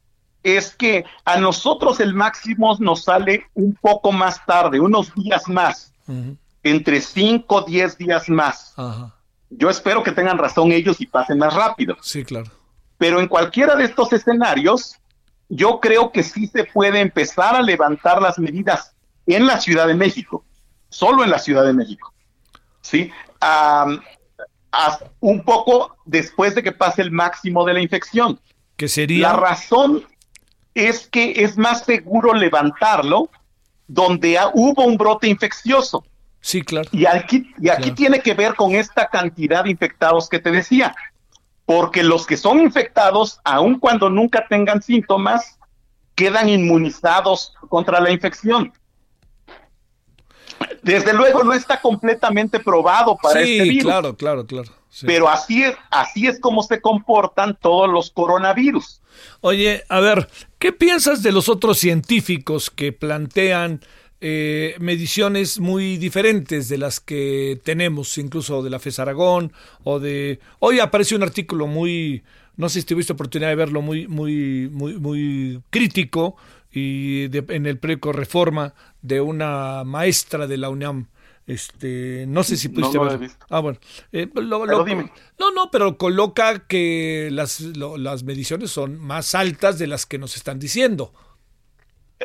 [0.44, 5.94] es que a nosotros el máximo nos sale un poco más tarde, unos días más,
[6.08, 6.38] uh -huh.
[6.64, 8.74] Entre 5 o 10 días más.
[9.50, 11.98] Yo espero que tengan razón ellos y pasen más rápido.
[12.02, 12.50] Sí, claro.
[12.98, 14.96] Pero en cualquiera de estos escenarios,
[15.50, 18.94] yo creo que sí se puede empezar a levantar las medidas
[19.26, 20.46] en la Ciudad de México,
[20.90, 22.14] solo en la Ciudad de México.
[22.82, 23.12] ¿Sí?
[23.42, 24.00] Um,
[25.20, 28.40] un poco después de que pase el máximo de la infección.
[28.78, 29.34] Que sería?
[29.34, 30.06] La razón
[30.74, 33.30] es que es más seguro levantarlo
[33.88, 36.06] donde hubo un brote infeccioso.
[36.42, 36.90] Sí, claro.
[36.92, 37.96] Y aquí, y aquí claro.
[37.96, 40.96] tiene que ver con esta cantidad de infectados que te decía,
[41.66, 45.60] porque los que son infectados, aun cuando nunca tengan síntomas,
[46.16, 48.74] quedan inmunizados contra la infección.
[50.84, 53.84] Desde luego no está completamente probado para sí, este virus.
[53.84, 54.70] claro, claro, claro.
[54.90, 55.06] Sí.
[55.06, 59.02] Pero así es, así es como se comportan todos los coronavirus.
[59.40, 60.28] Oye, a ver,
[60.60, 63.82] ¿qué piensas de los otros científicos que plantean
[64.22, 69.52] eh, mediciones muy diferentes de las que tenemos, incluso de la FES Aragón
[69.84, 70.40] o de...
[70.60, 72.24] Hoy aparece un artículo muy,
[72.56, 76.38] no sé si tuviste oportunidad de verlo, muy, muy, muy, muy crítico
[76.72, 81.08] y de, en el preco Reforma de una maestra de la UNAM
[81.48, 83.32] este, no sé si pudiste no, no ver.
[83.50, 83.80] Ah, bueno.
[84.12, 85.12] Eh, lo, lo, dime.
[85.40, 90.18] No, no, pero coloca que las, lo, las mediciones son más altas de las que
[90.18, 91.14] nos están diciendo.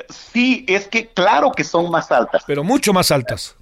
[0.08, 2.44] Sí, es que claro que son más altas.
[2.46, 3.56] Pero mucho más altas.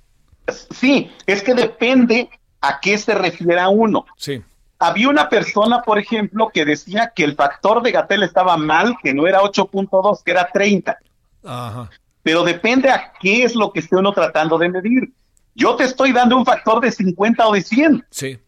[0.70, 2.28] Sí, es que depende
[2.60, 4.06] a qué se refiere uno.
[4.16, 4.42] Sí.
[4.78, 9.14] Había una persona, por ejemplo, que decía que el factor de Gatel estaba mal, que
[9.14, 10.98] no era 8.2, que era 30.
[11.44, 11.90] Ajá.
[12.22, 15.12] Pero depende a qué es lo que esté uno tratando de medir
[15.54, 18.06] yo te estoy dando un factor de 50 o de 100.
[18.10, 18.38] Sí.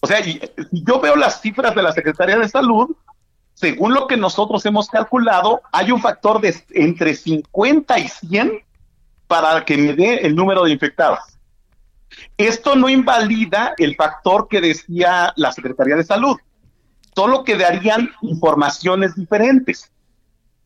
[0.00, 2.94] O sea, si yo veo las cifras de la Secretaría de Salud,
[3.54, 8.64] según lo que nosotros hemos calculado, hay un factor de entre 50 y 100
[9.26, 11.20] para que me dé el número de infectados.
[12.36, 16.36] Esto no invalida el factor que decía la Secretaría de Salud,
[17.14, 19.90] solo que darían informaciones diferentes.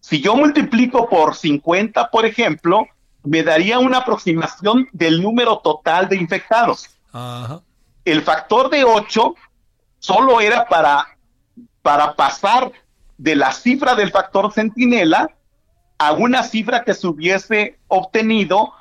[0.01, 2.87] Si yo multiplico por 50, por ejemplo,
[3.23, 6.91] me daría una aproximación del número total de infectados.
[8.05, 9.35] El factor de 8
[9.99, 11.14] solo era para,
[11.85, 12.73] para pasar
[13.19, 15.29] de la cifra del factor centinela
[15.99, 18.73] a una cifra que se hubiese obtenido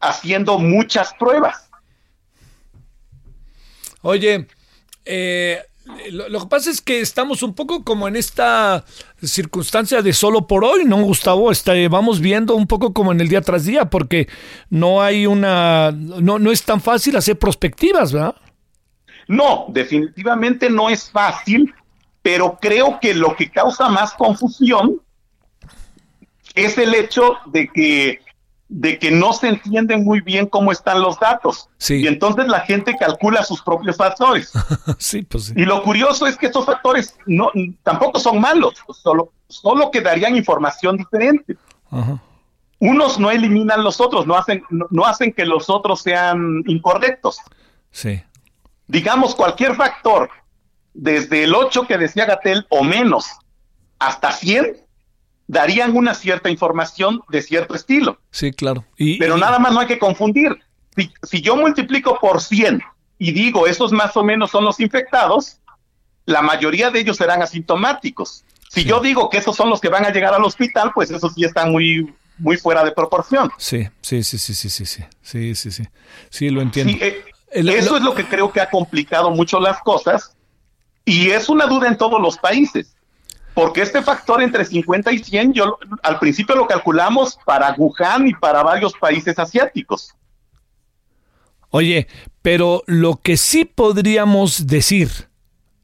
[0.00, 1.70] haciendo muchas pruebas.
[4.02, 4.46] Oye,
[5.06, 5.62] eh,
[6.10, 8.84] lo, que pasa es que estamos un poco como en esta
[9.22, 11.50] circunstancia de solo por hoy, ¿no, Gustavo?
[11.50, 14.28] Este, vamos viendo un poco como en el día tras día, porque
[14.68, 18.36] no hay una, no, no es tan fácil hacer prospectivas, ¿verdad?
[19.26, 21.74] No, definitivamente no es fácil,
[22.26, 25.00] pero creo que lo que causa más confusión
[26.56, 28.20] es el hecho de que
[28.68, 31.68] de que no se entienden muy bien cómo están los datos.
[31.88, 34.50] Y entonces la gente calcula sus propios factores.
[34.98, 37.52] sí, pues Y lo curioso es que estos factores no,
[37.84, 41.56] tampoco son malos, solo, solo que darían información diferente.
[42.80, 47.38] Unos no eliminan los otros, no hacen, no, hacen que los otros sean incorrectos.
[47.92, 48.20] Sí.
[48.88, 50.28] Digamos, cualquier factor,
[50.96, 53.26] desde el 8 que decía Gatel o menos,
[53.98, 54.78] hasta 100,
[55.46, 58.18] darían una cierta información de cierto estilo.
[58.30, 58.84] Sí, claro.
[58.96, 60.56] Pero nada más no hay que confundir.
[61.22, 62.82] Si, yo multiplico por 100
[63.18, 65.58] y digo esos más o menos son los infectados,
[66.24, 68.44] la mayoría de ellos serán asintomáticos.
[68.70, 71.28] Si yo digo que esos son los que van a llegar al hospital, pues eso
[71.28, 73.50] sí está muy muy fuera de proporción.
[73.56, 75.84] Sí, sí, sí, sí, sí, sí, sí, sí, sí, sí,
[76.28, 76.92] sí, lo entiendo.
[77.00, 80.35] Eh, eso es lo que creo que ha complicado mucho las cosas
[81.06, 82.96] y es una duda en todos los países
[83.56, 88.34] porque este factor entre 50 y 100, yo al principio lo calculamos para Wuhan y
[88.34, 90.14] para varios países asiáticos.
[91.70, 92.06] Oye,
[92.42, 95.08] pero lo que sí podríamos decir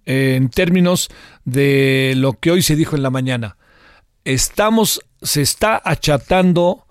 [0.05, 1.09] eh, en términos
[1.47, 3.57] de lo que hoy se dijo en la mañana,
[4.25, 6.87] estamos, se está achatando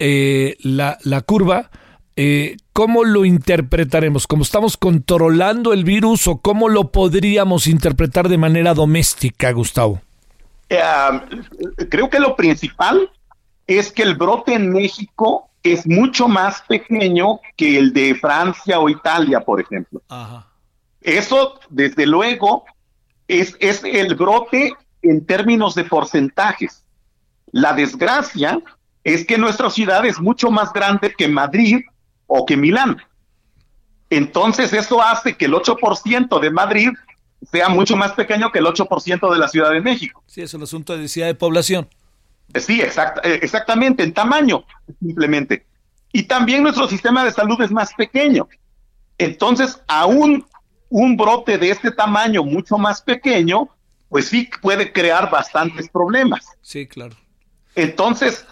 [0.00, 1.70] eh, la, curva.
[2.16, 4.26] Eh, ¿Cómo lo interpretaremos?
[4.26, 10.00] ¿Cómo estamos controlando el virus o cómo lo podríamos interpretar de manera doméstica, Gustavo?
[10.68, 10.80] Eh,
[11.90, 13.10] creo que lo principal
[13.66, 18.88] es que el brote en México es mucho más pequeño que el de Francia o
[18.88, 20.02] Italia, por ejemplo.
[21.00, 22.64] Eso, desde luego,
[23.26, 26.84] es, es el brote en términos de porcentajes.
[27.50, 28.60] La desgracia
[29.04, 31.80] es que nuestra ciudad es mucho más grande que Madrid
[32.26, 32.98] o que Milán.
[34.10, 36.90] Entonces eso hace que el 8% de Madrid
[37.50, 40.22] sea mucho más pequeño que el 8% de la Ciudad de México.
[40.26, 41.88] Sí, es un asunto de densidad de población.
[42.52, 44.64] Eh, sí, eh, exactamente, en tamaño,
[45.00, 45.66] simplemente.
[46.12, 48.48] Y también nuestro sistema de salud es más pequeño.
[49.18, 50.46] Entonces, aún
[50.88, 53.68] un brote de este tamaño mucho más pequeño,
[54.08, 56.46] pues sí puede crear bastantes problemas.
[56.62, 57.16] Sí, claro.
[57.74, 58.46] Entonces,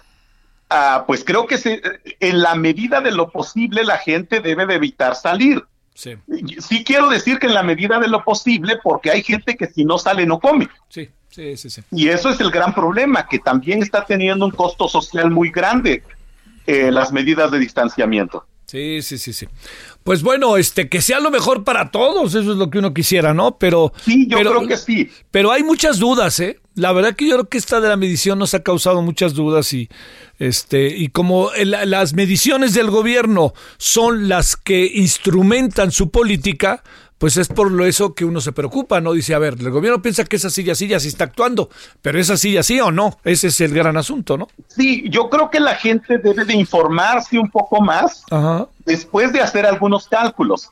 [0.73, 1.81] ah, pues creo que se,
[2.19, 5.63] en la medida de lo posible la gente debe de evitar salir.
[5.93, 6.17] Sí.
[6.57, 9.85] sí quiero decir que en la medida de lo posible, porque hay gente que si
[9.85, 10.67] no sale no come.
[10.89, 11.83] Sí, sí, sí, sí.
[11.91, 16.01] Y eso es el gran problema, que también está teniendo un costo social muy grande
[16.65, 18.45] eh, las medidas de distanciamiento.
[18.73, 19.47] Sí, sí, sí, sí.
[20.03, 23.31] Pues bueno, este, que sea lo mejor para todos, eso es lo que uno quisiera,
[23.31, 23.59] ¿no?
[23.59, 23.93] Pero.
[24.03, 25.11] Sí, yo creo que sí.
[25.29, 26.59] Pero hay muchas dudas, ¿eh?
[26.73, 29.71] La verdad que yo creo que esta de la medición nos ha causado muchas dudas
[29.73, 29.89] y,
[30.39, 36.81] este, y como las mediciones del gobierno son las que instrumentan su política,
[37.23, 39.13] pues es por lo eso que uno se preocupa, ¿no?
[39.13, 41.69] Dice, a ver, el gobierno piensa que esa silla así ya sí está actuando,
[42.01, 44.49] pero esa silla sí o no, ese es el gran asunto, ¿no?
[44.67, 48.25] Sí, yo creo que la gente debe de informarse un poco más
[48.85, 50.69] después de hacer algunos cálculos.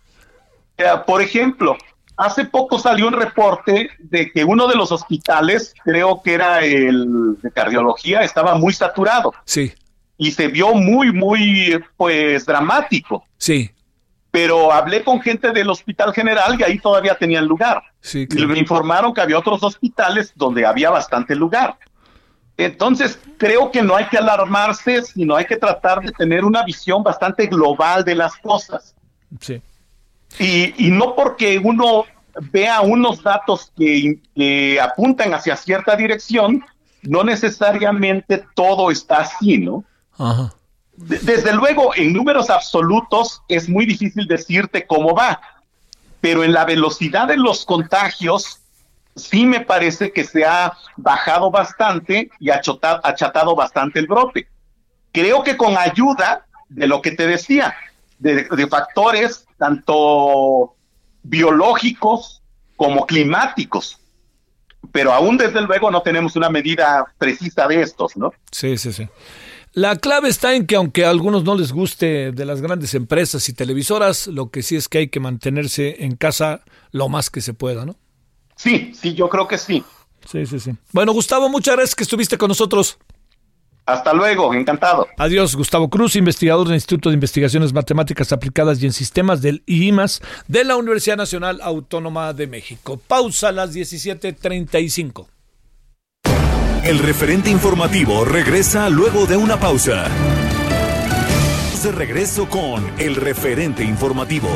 [0.78, 1.78] Eh, por ejemplo,
[2.18, 7.38] hace poco salió un reporte de que uno de los hospitales, creo que era el
[7.42, 9.34] de cardiología, estaba muy saturado.
[9.46, 9.72] Sí.
[10.18, 13.24] Y se vio muy, muy, pues, dramático.
[13.38, 13.72] Sí
[14.32, 17.84] pero hablé con gente del Hospital General y ahí todavía tenían lugar.
[18.00, 21.78] Sí, Y me informaron que había otros hospitales donde había bastante lugar.
[22.56, 27.04] Entonces, creo que no hay que alarmarse, sino hay que tratar de tener una visión
[27.04, 28.96] bastante global de las cosas.
[29.40, 29.62] Sí.
[30.40, 32.06] Y, y no porque uno
[32.52, 36.64] vea unos datos que, que apuntan hacia cierta dirección,
[37.02, 39.84] no necesariamente todo está así, ¿no?
[40.18, 40.54] Ajá.
[41.08, 45.42] Desde luego, en números absolutos es muy difícil decirte cómo va,
[46.20, 48.60] pero en la velocidad de los contagios
[49.16, 54.48] sí me parece que se ha bajado bastante y achatado bastante el brote.
[55.12, 57.76] Creo que con ayuda de lo que te decía,
[58.20, 60.76] de, factores tanto
[61.24, 62.42] biológicos
[62.76, 63.98] como climáticos.
[64.92, 68.34] Pero aún desde luego no tenemos una medida precisa de estos, ¿no?
[68.52, 69.08] Sí, sí, sí.
[69.74, 73.48] La clave está en que aunque a algunos no les guste de las grandes empresas
[73.48, 76.62] y televisoras, lo que sí es que hay que mantenerse en casa
[76.92, 77.96] lo más que se pueda, ¿no?
[78.58, 79.82] Sí, sí, yo creo que sí.
[80.30, 80.72] Sí, sí, sí.
[80.92, 82.98] Bueno, Gustavo, muchas gracias que estuviste con nosotros.
[83.86, 85.08] Hasta luego, encantado.
[85.18, 90.22] Adiós, Gustavo Cruz, investigador del Instituto de Investigaciones Matemáticas Aplicadas y en Sistemas del IMAS
[90.48, 93.02] de la Universidad Nacional Autónoma de México.
[93.08, 95.28] Pausa a las 17:35.
[96.84, 100.08] El referente informativo regresa luego de una pausa.
[101.84, 104.50] De regreso con el referente informativo.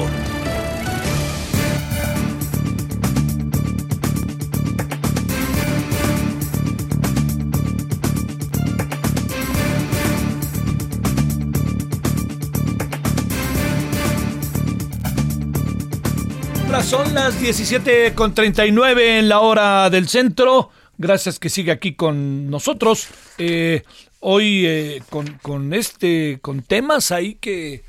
[16.85, 20.69] son las 17.39 en la hora del centro.
[20.97, 23.07] Gracias que sigue aquí con nosotros.
[23.37, 23.83] Eh,
[24.21, 25.03] hoy eh,
[25.41, 27.83] con, este, con temas ahí que,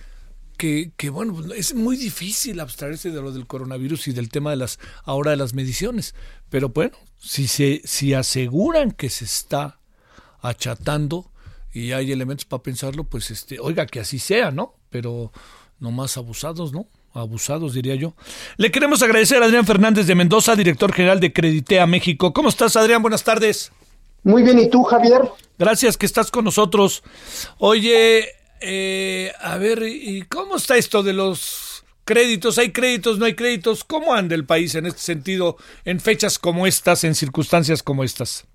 [0.57, 4.57] que, que, bueno, es muy difícil abstraerse de lo del coronavirus y del tema de
[4.57, 6.17] las, ahora de las mediciones.
[6.51, 9.79] Pero bueno, si se, si aseguran que se está
[10.41, 11.31] achatando
[11.73, 14.75] y hay elementos para pensarlo, pues este, oiga que así sea, ¿no?
[14.91, 15.33] Pero
[15.79, 16.89] no más abusados, ¿no?
[17.17, 18.15] Abusados, diría yo.
[18.57, 22.33] Le queremos agradecer a Adrián Fernández de Mendoza, director general de Creditea México.
[22.33, 23.03] ¿Cómo estás, Adrián?
[23.03, 23.73] Buenas tardes.
[24.23, 25.23] Muy bien, ¿y tú, Javier?
[25.59, 27.03] Gracias que estás con nosotros.
[27.59, 28.27] Oye,
[28.61, 32.59] eh, a ver, ¿y cómo está esto de los créditos?
[32.59, 33.85] ¿Hay créditos, no hay créditos?
[33.85, 38.47] ¿Cómo anda el país en este sentido, en fechas como estas, en circunstancias como estas?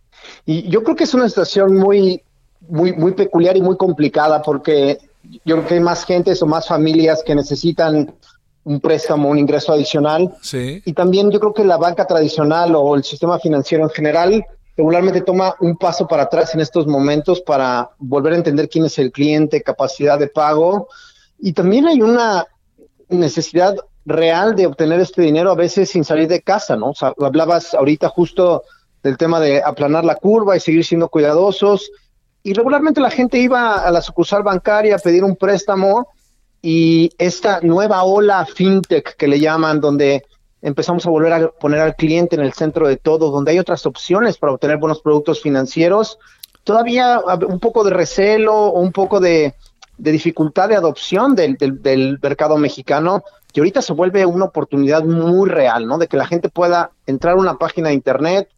[0.46, 2.22] Y yo creo que es una situación muy,
[2.68, 5.00] muy, muy peculiar y muy complicada porque
[5.46, 8.14] yo creo que hay más gentes o más familias que necesitan
[8.64, 10.34] un préstamo, un ingreso adicional.
[10.42, 10.82] Sí.
[10.86, 14.46] Y también yo creo que la banca tradicional o el sistema financiero en general
[14.78, 18.98] regularmente toma un paso para atrás en estos momentos para volver a entender quién es
[19.00, 20.88] el cliente, capacidad de pago.
[21.40, 22.48] Y también hay una
[23.10, 26.90] necesidad real de obtener este dinero a veces sin salir de casa, ¿no?
[26.90, 28.64] O sea, hablabas ahorita justo
[29.04, 31.92] del tema de aplanar la curva y seguir siendo cuidadosos.
[32.44, 36.08] Y regularmente la gente iba a la sucursal bancaria a pedir un préstamo
[36.62, 40.24] y esta nueva ola fintech que le llaman, donde
[40.62, 43.86] empezamos a volver a poner al cliente en el centro de todo, donde hay otras
[43.86, 46.20] opciones para obtener buenos productos financieros,
[46.64, 49.56] todavía un poco de recelo o un poco de,
[49.98, 55.86] dificultad de adopción del, del, mercado mexicano, que ahorita se vuelve una oportunidad muy real,
[55.86, 55.98] ¿no?
[55.98, 58.50] De que la gente pueda entrar a una página de internet,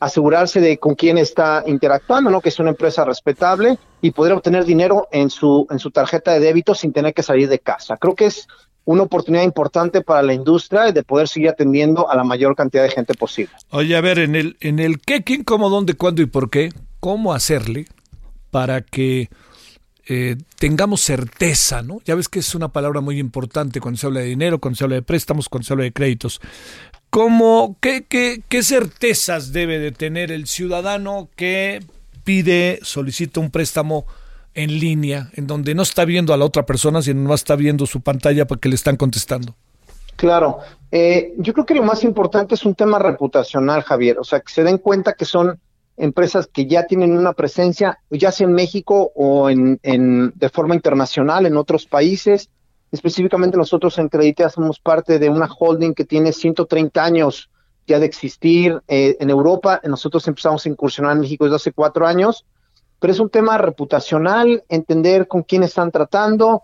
[0.00, 2.40] asegurarse de con quién está interactuando, ¿no?
[2.40, 6.40] Que es una empresa respetable y poder obtener dinero en su, en su tarjeta de
[6.40, 7.96] débito sin tener que salir de casa.
[7.96, 8.48] Creo que es
[8.84, 12.90] una oportunidad importante para la industria de poder seguir atendiendo a la mayor cantidad de
[12.90, 13.52] gente posible.
[13.70, 16.72] Oye, a ver, en el, en el qué, quién, cómo, dónde, cuándo y por qué,
[16.98, 17.86] ¿cómo hacerle
[18.50, 19.30] para que
[20.08, 22.00] eh, tengamos certeza, ¿no?
[22.04, 24.84] Ya ves que es una palabra muy importante cuando se habla de dinero, cuando se
[24.84, 26.40] habla de préstamos, cuando se habla de créditos.
[27.12, 31.80] ¿Cómo, qué, qué, ¿Qué certezas debe de tener el ciudadano que
[32.24, 34.06] pide, solicita un préstamo
[34.54, 37.84] en línea, en donde no está viendo a la otra persona, sino no está viendo
[37.84, 39.54] su pantalla para que le están contestando?
[40.16, 40.60] Claro,
[40.90, 44.50] eh, yo creo que lo más importante es un tema reputacional, Javier, o sea, que
[44.50, 45.60] se den cuenta que son
[45.98, 50.74] empresas que ya tienen una presencia, ya sea en México o en, en de forma
[50.74, 52.48] internacional en otros países,
[52.92, 57.50] Específicamente nosotros en Creditea somos parte de una holding que tiene 130 años
[57.86, 59.80] ya de existir eh, en Europa.
[59.84, 62.44] Nosotros empezamos a incursionar en México desde hace cuatro años,
[63.00, 66.62] pero es un tema reputacional, entender con quién están tratando.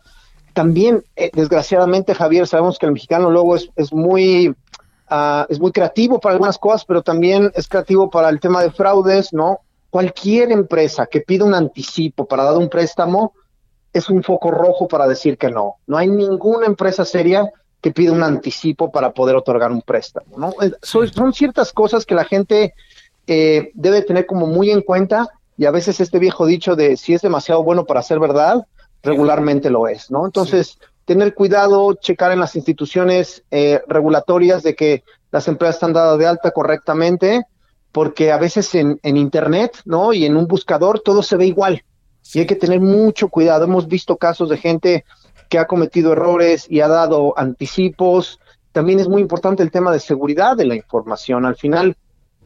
[0.53, 4.55] También, eh, desgraciadamente, Javier, sabemos que el mexicano luego es, es muy
[5.09, 8.71] ah, es muy creativo para algunas cosas, pero también es creativo para el tema de
[8.71, 9.61] fraudes, ¿no?
[9.89, 13.33] Cualquier empresa que pida un anticipo para dar un préstamo,
[13.93, 15.77] es un foco rojo para decir que no.
[15.87, 20.37] No hay ninguna empresa seria que pida un anticipo para poder otorgar un préstamo.
[20.37, 20.51] ¿no?
[20.61, 22.75] Eh, son, ciertas cosas que la gente
[23.27, 27.15] eh, debe tener como muy en cuenta y a veces este viejo dicho de si
[27.15, 28.65] es demasiado bueno para ser verdad,
[29.03, 30.11] regularmente lo es.
[30.11, 30.25] ¿no?
[30.27, 36.19] Entonces, tener cuidado, checar en las instituciones eh, regulatorias de que las empresas están dadas
[36.19, 37.45] de alta correctamente,
[37.93, 40.13] porque a veces en, en Internet ¿no?
[40.13, 41.83] y en un buscador todo se ve igual.
[42.35, 43.65] Y hay que tener mucho cuidado.
[43.65, 45.05] Hemos visto casos de gente
[45.49, 48.39] que ha cometido errores y ha dado anticipos.
[48.73, 51.47] También es muy importante el tema de seguridad de la información.
[51.47, 51.97] Al final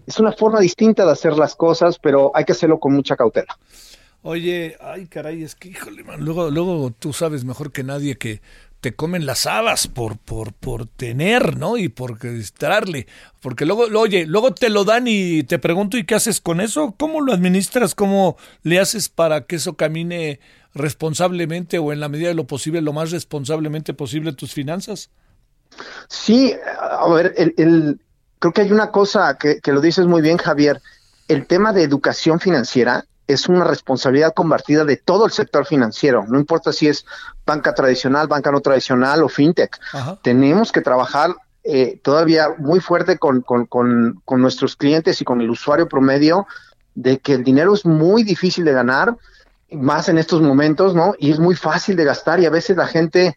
[0.07, 3.59] es una forma distinta de hacer las cosas, pero hay que hacerlo con mucha cautela.
[4.23, 8.41] Oye, ay caray, es que híjole, man, luego, luego tú sabes mejor que nadie que
[8.83, 11.77] te comen las habas por, por, por tener, ¿no?
[11.77, 13.07] Y por distraerle.
[13.41, 16.93] Porque luego, oye, luego te lo dan y te pregunto, ¿y qué haces con eso?
[16.99, 17.95] ¿Cómo lo administras?
[17.95, 20.41] ¿Cómo le haces para que eso camine
[20.75, 25.11] responsablemente o en la medida de lo posible, lo más responsablemente posible tus finanzas?
[26.09, 28.01] Sí, a ver, el,
[28.41, 30.83] creo que hay una cosa que, que lo dices muy bien, Javier.
[31.29, 36.39] El tema de educación financiera es una responsabilidad convertida de todo el sector financiero, no
[36.39, 37.05] importa si es
[37.47, 39.79] banca tradicional, banca no tradicional o fintech.
[40.23, 45.41] Tenemos que trabajar eh, todavía muy fuerte con, con, con, con, nuestros clientes y con
[45.41, 46.47] el usuario promedio
[46.95, 49.17] de que el dinero es muy difícil de ganar,
[49.71, 51.15] más en estos momentos, ¿no?
[51.19, 53.37] Y es muy fácil de gastar y a veces la gente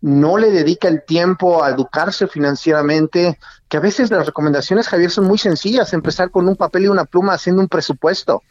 [0.00, 5.26] no le dedica el tiempo a educarse financieramente, que a veces las recomendaciones, Javier, son
[5.26, 8.42] muy sencillas, empezar con un papel y una pluma haciendo un presupuesto.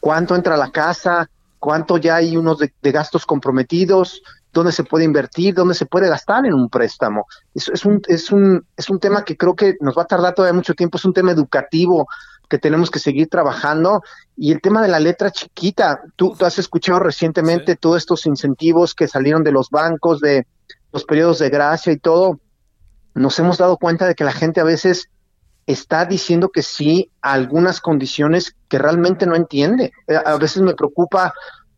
[0.00, 1.28] ¿Cuánto entra a la casa?
[1.58, 4.22] ¿Cuánto ya hay unos de, gastos comprometidos?
[4.52, 5.54] ¿Dónde se puede invertir?
[5.54, 7.26] ¿Dónde se puede gastar en un préstamo?
[7.54, 10.34] Es, es, un, es, un, es un tema que creo que nos va a tardar
[10.34, 12.06] todavía mucho tiempo, es un tema educativo
[12.52, 14.02] que tenemos que seguir trabajando.
[14.36, 19.08] Y el tema de la letra chiquita, tú, has escuchado recientemente todos estos incentivos que
[19.08, 20.46] salieron de los bancos, de
[20.92, 22.40] los periodos de gracia y todo.
[23.14, 25.08] Nos hemos dado cuenta de que la gente a veces
[25.66, 29.92] está diciendo que sí a algunas condiciones que realmente no entiende.
[30.06, 31.34] Eh, a veces me preocupa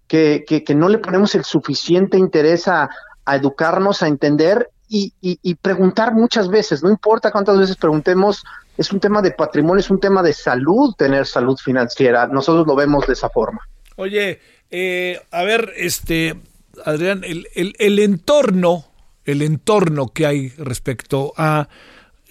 [0.06, 2.88] que, que, no le ponemos el suficiente interés a,
[3.24, 8.44] a educarnos, a entender y, y, preguntar muchas veces, no importa cuántas veces preguntemos,
[8.76, 12.28] es un tema de patrimonio, es un tema de salud, tener salud financiera.
[12.28, 13.60] Nosotros lo vemos de esa forma.
[13.96, 14.40] Oye,
[14.70, 16.40] eh, a ver, este,
[16.84, 18.84] Adrián, el, el entorno,
[19.24, 21.68] el entorno que hay respecto a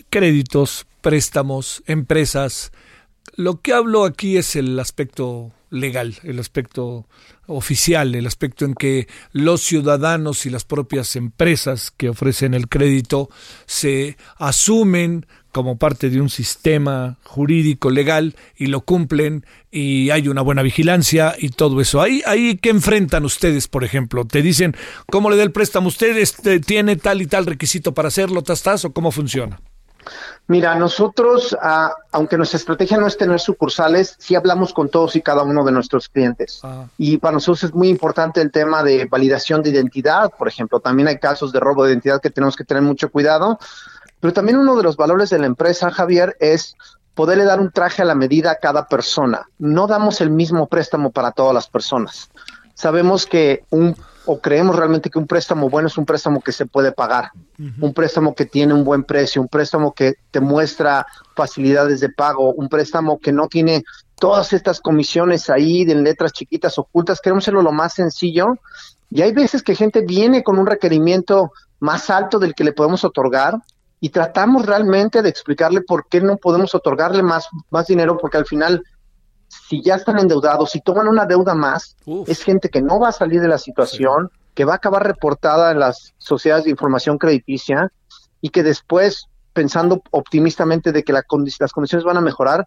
[0.09, 2.71] créditos, préstamos, empresas.
[3.35, 7.07] Lo que hablo aquí es el aspecto legal, el aspecto
[7.47, 13.29] oficial, el aspecto en que los ciudadanos y las propias empresas que ofrecen el crédito
[13.65, 20.41] se asumen como parte de un sistema jurídico legal y lo cumplen y hay una
[20.41, 22.01] buena vigilancia y todo eso.
[22.01, 24.75] Ahí, ahí que enfrentan ustedes, por ejemplo, te dicen
[25.09, 28.83] cómo le da el préstamo usted, este, tiene tal y tal requisito para hacerlo, tas,
[28.83, 29.59] o cómo funciona.
[30.47, 35.21] Mira, nosotros, ah, aunque nuestra estrategia no es tener sucursales, sí hablamos con todos y
[35.21, 36.59] cada uno de nuestros clientes.
[36.63, 36.87] Ah.
[36.97, 40.79] Y para nosotros es muy importante el tema de validación de identidad, por ejemplo.
[40.79, 43.59] También hay casos de robo de identidad que tenemos que tener mucho cuidado.
[44.23, 46.77] Pero también uno de los valores de la empresa, Javier, es
[47.13, 49.49] poderle dar un traje a la medida a cada persona.
[49.59, 52.29] No damos el mismo préstamo para todas las personas.
[52.73, 56.65] Sabemos que un o creemos realmente que un préstamo bueno es un préstamo que se
[56.65, 57.31] puede pagar,
[57.81, 61.05] un préstamo que tiene un buen precio, un préstamo que te muestra
[61.35, 63.83] facilidades de pago, un préstamo que no tiene
[64.17, 68.57] todas estas comisiones ahí de letras chiquitas ocultas, queremos hacerlo lo más sencillo.
[69.09, 71.51] Y hay veces que gente viene con un requerimiento
[71.81, 73.55] más alto del que le podemos otorgar
[74.03, 78.45] y tratamos realmente de explicarle por qué no podemos otorgarle más, más dinero, porque al
[78.45, 78.83] final
[79.47, 81.95] si ya están endeudados, si toman una deuda más,
[82.27, 85.71] es gente que no va a salir de la situación, que va a acabar reportada
[85.71, 87.93] en las sociedades de información crediticia
[88.41, 92.65] y que después, pensando optimistamente de que las condiciones van a mejorar,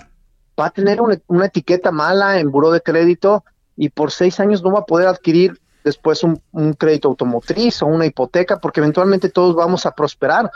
[0.59, 3.45] va a tener una, etiqueta mala en buró de crédito
[3.77, 7.87] y por seis años no va a poder adquirir después un, un crédito automotriz o
[7.89, 10.51] una hipoteca porque eventualmente todos vamos a prosperar.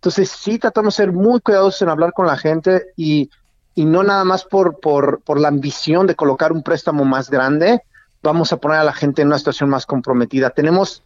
[0.00, 3.30] Entonces sí tratamos de ser muy cuidadosos en hablar con la gente y
[3.74, 7.80] y no nada más por, por, por la ambición de colocar un préstamo más grande,
[8.22, 10.50] vamos a poner a la gente en una situación más comprometida.
[10.50, 11.02] Tenemos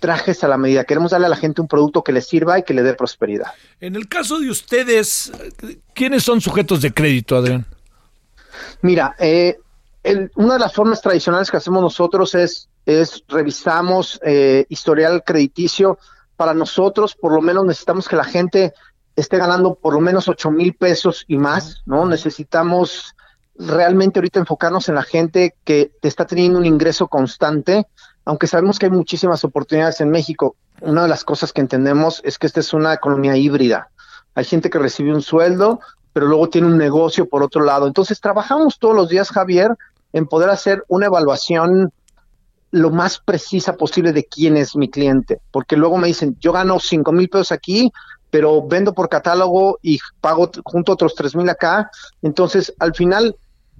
[0.00, 0.84] trajes a la medida.
[0.84, 3.52] Queremos darle a la gente un producto que le sirva y que le dé prosperidad.
[3.80, 5.32] En el caso de ustedes,
[5.94, 7.66] ¿quiénes son sujetos de crédito, Adrián?
[8.82, 9.58] Mira, eh,
[10.34, 15.98] una de las formas tradicionales que hacemos nosotros es, es revisamos eh, historial crediticio.
[16.36, 18.74] Para nosotros, por lo menos necesitamos que la gente
[19.16, 22.06] esté ganando por lo menos 8 mil pesos y más, ¿no?
[22.06, 23.14] Necesitamos
[23.58, 27.86] realmente ahorita enfocarnos en la gente que está teniendo un ingreso constante,
[28.24, 30.56] aunque sabemos que hay muchísimas oportunidades en México.
[30.82, 33.88] Una de las cosas que entendemos es que esta es una economía híbrida.
[34.34, 35.80] Hay gente que recibe un sueldo,
[36.12, 37.86] pero luego tiene un negocio por otro lado.
[37.86, 39.74] Entonces trabajamos todos los días, Javier,
[40.12, 41.92] en poder hacer una evaluación
[42.70, 46.78] lo más precisa posible de quién es mi cliente, porque luego me dicen, yo gano
[46.78, 47.92] 5 mil pesos aquí,
[48.30, 51.90] pero vendo por catálogo y pago junto a otros tres mil acá.
[52.22, 53.36] Entonces, al final,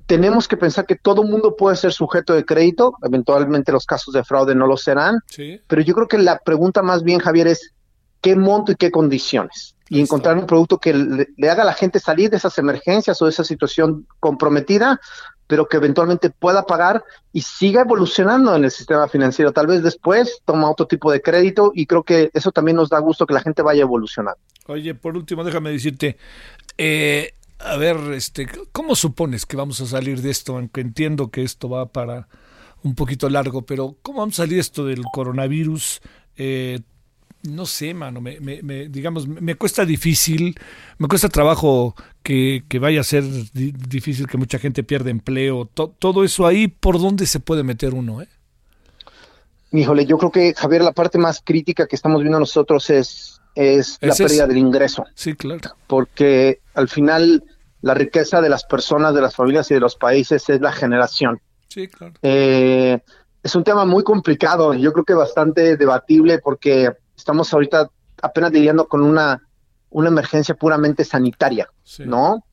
[0.06, 4.24] tenemos que pensar que todo mundo puede ser sujeto de crédito, eventualmente los casos de
[4.24, 5.18] fraude no lo serán,
[5.66, 7.72] pero yo creo que la pregunta más bien, Javier, es
[8.20, 9.74] qué monto y qué condiciones.
[9.88, 13.26] Y encontrar un producto que le, haga a la gente salir de esas emergencias o
[13.26, 15.00] de esa situación comprometida,
[15.46, 19.52] pero que eventualmente pueda pagar y siga evolucionando en el sistema financiero.
[19.52, 22.98] Tal vez después toma otro tipo de crédito y creo que eso también nos da
[22.98, 24.40] gusto que la gente vaya evolucionando.
[24.66, 26.16] Oye, por último, déjame decirte,
[26.78, 30.56] eh, a ver, este, ¿cómo supones que vamos a salir de esto?
[30.56, 32.28] Aunque entiendo que esto va para
[32.82, 36.00] un poquito largo, pero ¿cómo vamos a salir esto del coronavirus?
[36.36, 36.80] Eh,
[37.42, 40.58] no sé, mano, me, me, digamos, me cuesta difícil,
[40.98, 46.46] me cuesta trabajo que, vaya a ser difícil que mucha gente pierda empleo, todo eso
[46.46, 48.22] ahí, ¿por dónde se puede meter uno?
[48.22, 48.28] Eh?
[49.72, 53.98] Híjole, yo creo que, Javier, la parte más crítica que estamos viendo nosotros es, es
[54.00, 55.04] la pérdida del ingreso.
[55.14, 55.60] Sí, claro.
[55.86, 57.44] Porque al final
[57.82, 61.40] la riqueza de las personas, de las familias y de los países es la generación.
[61.68, 62.14] Sí, claro.
[62.22, 62.98] Eh,
[63.42, 67.90] es un tema muy complicado, yo creo que bastante debatible porque estamos ahorita
[68.22, 69.42] apenas lidiando con una,
[69.90, 71.68] una emergencia puramente sanitaria,
[72.00, 72.44] ¿no?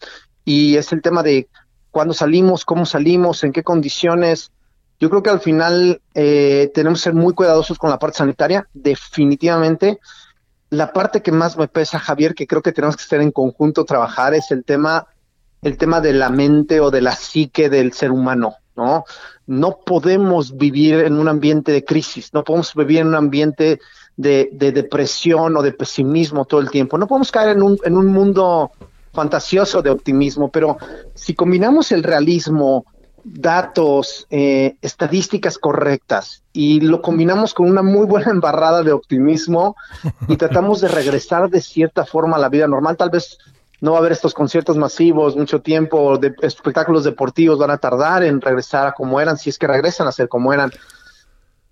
[0.45, 1.47] Y es el tema de
[1.91, 4.51] cuándo salimos, cómo salimos, en qué condiciones.
[4.99, 8.67] Yo creo que al final eh, tenemos que ser muy cuidadosos con la parte sanitaria,
[8.73, 9.99] definitivamente.
[10.69, 13.85] La parte que más me pesa, Javier, que creo que tenemos que estar en conjunto
[13.85, 15.05] trabajar, es el tema,
[15.61, 19.05] el tema de la mente o de la psique del ser humano, ¿no?
[19.45, 23.79] No podemos vivir en un ambiente de crisis, no podemos vivir en un ambiente
[24.17, 26.97] de, depresión o de pesimismo todo el tiempo.
[26.97, 28.71] No podemos caer en un, en un mundo
[29.11, 30.77] fantasioso de optimismo, pero
[31.13, 32.85] si combinamos el realismo,
[33.23, 39.75] datos, eh, estadísticas correctas y lo combinamos con una muy buena embarrada de optimismo
[40.27, 43.37] y tratamos de regresar de cierta forma a la vida normal, tal vez
[43.79, 48.23] no va a haber estos conciertos masivos mucho tiempo, de espectáculos deportivos van a tardar
[48.23, 50.71] en regresar a como eran, si es que regresan a ser como eran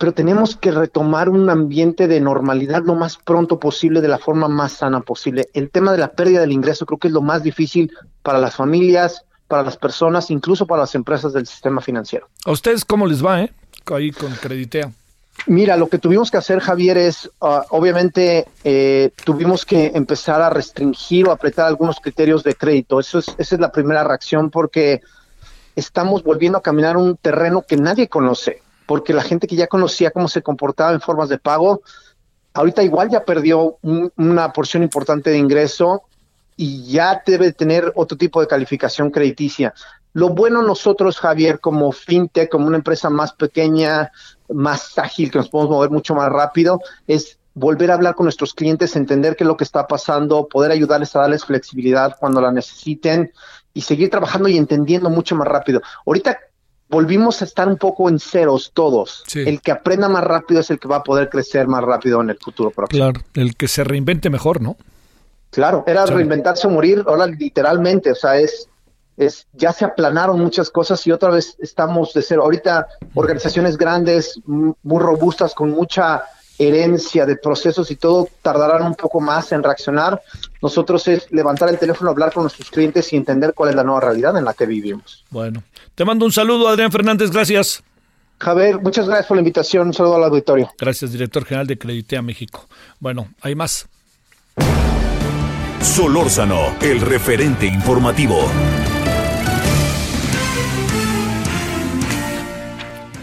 [0.02, 4.48] pero tenemos que retomar un ambiente de normalidad lo más pronto posible, de la forma
[4.48, 5.48] más sana posible.
[5.54, 7.92] El tema de la pérdida del ingreso creo que es lo más difícil
[8.24, 12.28] para las familias, para las personas, incluso para las empresas del sistema financiero.
[12.46, 13.54] ¿A ustedes cómo les va, eh?
[13.94, 14.92] Ahí con Creditea.
[15.46, 20.50] Mira, lo que tuvimos que hacer, Javier, es ah, obviamente eh, tuvimos que empezar a
[20.50, 23.00] restringir o apretar algunos criterios de crédito.
[23.00, 25.02] Eso es, esa es la primera reacción porque
[25.76, 30.12] estamos volviendo a caminar un terreno que nadie conoce porque la gente que ya conocía
[30.12, 31.82] cómo se comportaba en formas de pago,
[32.54, 33.78] ahorita igual ya perdió
[34.18, 36.04] una porción importante de ingreso
[36.58, 39.74] y ya debe tener otro tipo de calificación crediticia.
[40.12, 44.12] Lo bueno nosotros, Javier, como fintech, como una empresa más pequeña,
[44.50, 48.54] más ágil, que nos podemos mover mucho más rápido, es volver a hablar con nuestros
[48.54, 52.52] clientes, entender qué es lo que está pasando, poder ayudarles a darles flexibilidad cuando la
[52.52, 53.32] necesiten
[53.74, 55.82] y seguir trabajando y entendiendo mucho más rápido.
[56.06, 56.38] Ahorita
[56.92, 59.24] volvimos a estar un poco en ceros todos.
[59.34, 62.30] El que aprenda más rápido es el que va a poder crecer más rápido en
[62.30, 63.12] el futuro próximo.
[63.12, 64.76] Claro, el que se reinvente mejor, ¿no?
[65.50, 68.70] Claro, era reinventarse o morir, ahora literalmente, o sea, es,
[69.18, 72.44] es, ya se aplanaron muchas cosas y otra vez estamos de cero.
[72.44, 76.24] Ahorita organizaciones grandes, muy robustas, con mucha
[76.68, 80.22] herencia de procesos y todo tardarán un poco más en reaccionar.
[80.62, 84.02] Nosotros es levantar el teléfono, hablar con nuestros clientes y entender cuál es la nueva
[84.02, 85.26] realidad en la que vivimos.
[85.30, 85.64] Bueno,
[85.96, 87.84] te mando un saludo, Adrián Fernández, gracias.
[88.40, 89.88] Javier, muchas gracias por la invitación.
[89.88, 90.70] Un saludo al auditorio.
[90.78, 92.68] Gracias, director general de Creditea México.
[93.00, 93.88] Bueno, hay más.
[95.82, 98.40] Solórzano, el referente informativo.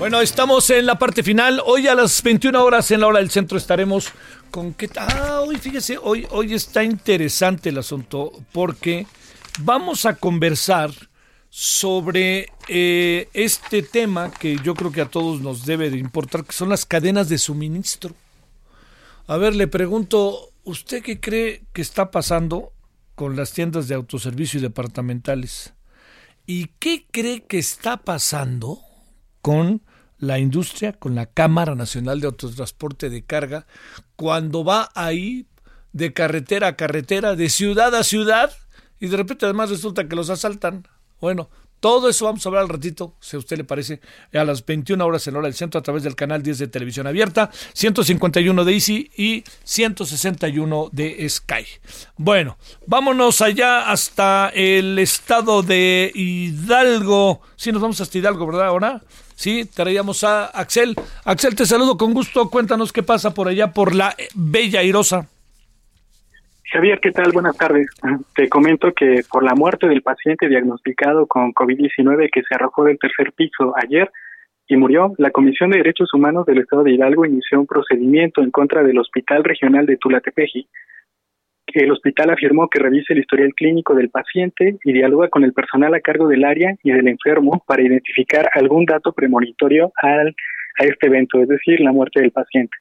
[0.09, 1.61] Bueno, estamos en la parte final.
[1.66, 4.11] Hoy a las 21 horas en la hora del centro estaremos
[4.50, 9.06] con qué Ah, hoy fíjese, hoy, hoy está interesante el asunto porque
[9.59, 10.90] vamos a conversar
[11.50, 16.52] sobre eh, este tema que yo creo que a todos nos debe de importar, que
[16.52, 18.14] son las cadenas de suministro.
[19.26, 22.72] A ver, le pregunto, ¿usted qué cree que está pasando
[23.14, 25.74] con las tiendas de autoservicio y departamentales?
[26.46, 28.80] ¿Y qué cree que está pasando
[29.42, 29.82] con
[30.18, 33.66] la industria, con la Cámara Nacional de Autotransporte de Carga,
[34.16, 35.46] cuando va ahí
[35.92, 38.52] de carretera a carretera, de ciudad a ciudad,
[39.00, 40.86] y de repente además resulta que los asaltan.
[41.20, 41.48] Bueno,
[41.80, 44.00] todo eso vamos a hablar al ratito, si a usted le parece,
[44.32, 47.06] a las 21 horas en hora del centro a través del canal 10 de televisión
[47.06, 51.64] abierta, 151 de Easy y 161 de Sky.
[52.16, 57.42] Bueno, vámonos allá hasta el estado de Hidalgo.
[57.54, 58.66] Sí, nos vamos hasta Hidalgo, ¿verdad?
[58.66, 59.02] Ahora.
[59.39, 60.97] Sí, traíamos a Axel.
[61.24, 62.51] Axel, te saludo con gusto.
[62.51, 65.28] Cuéntanos qué pasa por allá, por la Bella Irosa.
[66.72, 67.30] Javier, ¿qué tal?
[67.30, 67.86] Buenas tardes.
[68.34, 72.99] Te comento que por la muerte del paciente diagnosticado con COVID-19 que se arrojó del
[72.99, 74.11] tercer piso ayer
[74.66, 78.51] y murió, la Comisión de Derechos Humanos del Estado de Hidalgo inició un procedimiento en
[78.51, 80.66] contra del Hospital Regional de Tulatepeji
[81.74, 85.94] El hospital afirmó que revisa el historial clínico del paciente y dialoga con el personal
[85.94, 90.34] a cargo del área y del enfermo para identificar algún dato premonitorio al,
[90.78, 92.76] a este evento, es decir, la muerte del paciente.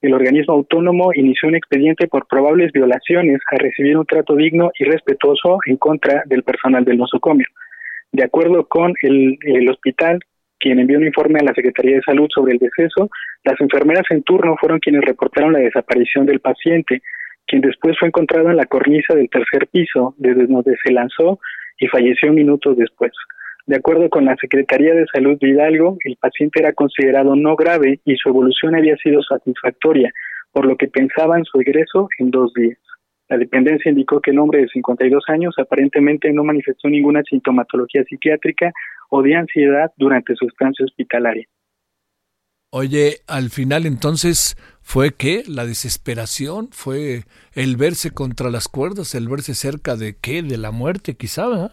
[0.00, 4.84] El organismo autónomo inició un expediente por probables violaciones a recibir un trato digno y
[4.84, 7.46] respetuoso en contra del personal del nosocomio.
[8.10, 10.18] De acuerdo con el, el hospital,
[10.58, 13.10] quien envió un informe a la Secretaría de Salud sobre el deceso,
[13.44, 17.02] las enfermeras en turno fueron quienes reportaron la desaparición del paciente,
[17.46, 21.40] quien después fue encontrado en la cornisa del tercer piso, desde donde se lanzó
[21.78, 23.12] y falleció minutos después.
[23.66, 28.00] De acuerdo con la Secretaría de Salud de Hidalgo, el paciente era considerado no grave
[28.04, 30.12] y su evolución había sido satisfactoria,
[30.52, 32.78] por lo que pensaban su egreso en dos días.
[33.28, 38.72] La dependencia indicó que el hombre de 52 años aparentemente no manifestó ninguna sintomatología psiquiátrica
[39.08, 41.46] o de ansiedad durante su estancia hospitalaria.
[42.72, 49.28] Oye, al final entonces fue que la desesperación, fue el verse contra las cuerdas, el
[49.28, 51.72] verse cerca de qué, de la muerte quizá.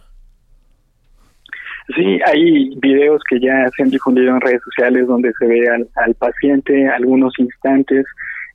[1.95, 6.15] Sí, hay videos que ya se han difundido en redes sociales donde se ve al,
[6.15, 8.03] paciente algunos instantes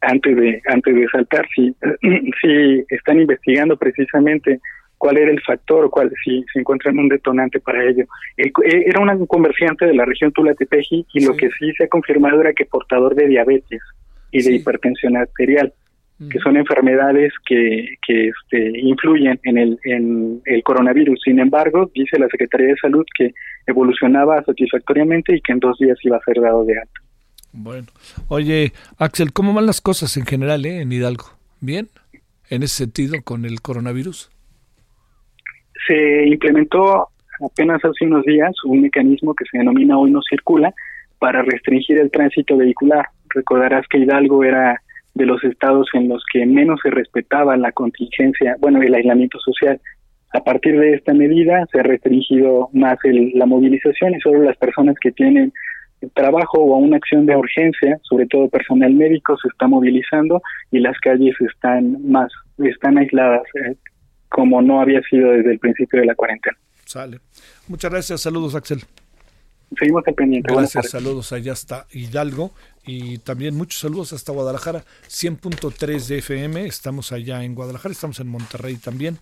[0.01, 1.47] antes de antes de saltar.
[1.55, 1.72] Si,
[2.43, 4.61] si están investigando precisamente
[5.03, 8.05] cuál era el factor, cuál si se encuentran un detonante para ello.
[8.36, 8.53] Eh,
[8.86, 12.53] era un comerciante de la región Tula-Tepeji y lo que sí se ha confirmado era
[12.53, 13.80] que portador de diabetes
[14.30, 15.74] y de hipertensión arterial,
[16.30, 21.20] que son enfermedades que, que este, influyen en el, en el coronavirus.
[21.24, 23.34] Sin embargo, dice la Secretaría de Salud que
[23.66, 27.00] evolucionaba satisfactoriamente y que en dos días iba a ser dado de alta.
[27.50, 27.88] Bueno,
[28.28, 31.24] oye, Axel, ¿cómo van las cosas en general eh, en Hidalgo?
[31.61, 31.88] ¿Bien?
[32.50, 34.30] En ese sentido, con el coronavirus
[35.87, 37.09] se implementó
[37.45, 40.72] apenas hace unos días un mecanismo que se denomina Hoy no circula
[41.18, 43.07] para restringir el tránsito vehicular.
[43.28, 44.80] Recordarás que Hidalgo era
[45.14, 49.80] de los estados en los que menos se respetaba la contingencia, bueno, el aislamiento social.
[50.33, 54.57] A partir de esta medida se ha restringido más el, la movilización y solo las
[54.57, 55.53] personas que tienen
[56.14, 60.99] trabajo o una acción de urgencia, sobre todo personal médico, se está movilizando y las
[60.99, 63.43] calles están más, están aisladas.
[64.33, 66.57] Como no había sido desde el principio de la cuarentena.
[66.85, 67.20] Sale.
[67.68, 68.20] Muchas gracias.
[68.20, 68.83] Saludos, Axel.
[69.78, 70.53] Seguimos al pendiente.
[70.53, 72.53] Gracias, saludos allá hasta Hidalgo
[72.85, 78.28] y también muchos saludos hasta Guadalajara, 100.3 de FM, estamos allá en Guadalajara, estamos en
[78.28, 79.18] Monterrey también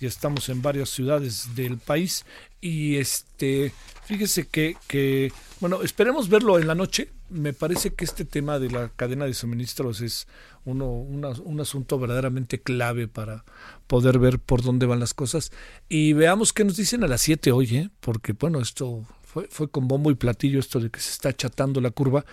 [0.00, 2.24] y estamos en varias ciudades del país
[2.60, 3.72] y este,
[4.04, 8.70] fíjese que, que bueno, esperemos verlo en la noche, me parece que este tema de
[8.70, 10.26] la cadena de suministros es
[10.64, 13.44] uno, un asunto verdaderamente clave para
[13.86, 15.52] poder ver por dónde van las cosas.
[15.88, 17.90] Y veamos qué nos dicen a las 7 hoy, ¿eh?
[18.00, 19.04] porque bueno, esto
[19.48, 22.24] fue, con bombo y platillo, esto de que se está achatando la curva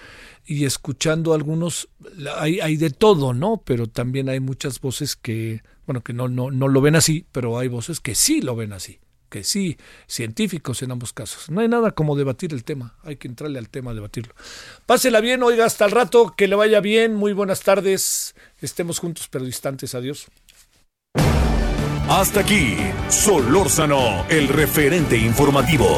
[0.45, 1.89] y escuchando algunos,
[2.37, 3.61] hay, de todo, ¿no?
[3.65, 7.57] Pero también hay muchas voces que, bueno, que no, no, no lo ven así, pero
[7.57, 8.99] hay voces que sí lo ven así
[9.31, 9.77] que sí,
[10.07, 11.49] científicos en ambos casos.
[11.49, 14.35] No hay nada como debatir el tema, hay que entrarle al tema, debatirlo.
[14.85, 19.29] Pásela bien, oiga, hasta el rato, que le vaya bien, muy buenas tardes, estemos juntos
[19.31, 20.27] pero distantes, adiós.
[22.09, 22.75] Hasta aquí,
[23.07, 25.97] Solórzano, el referente informativo.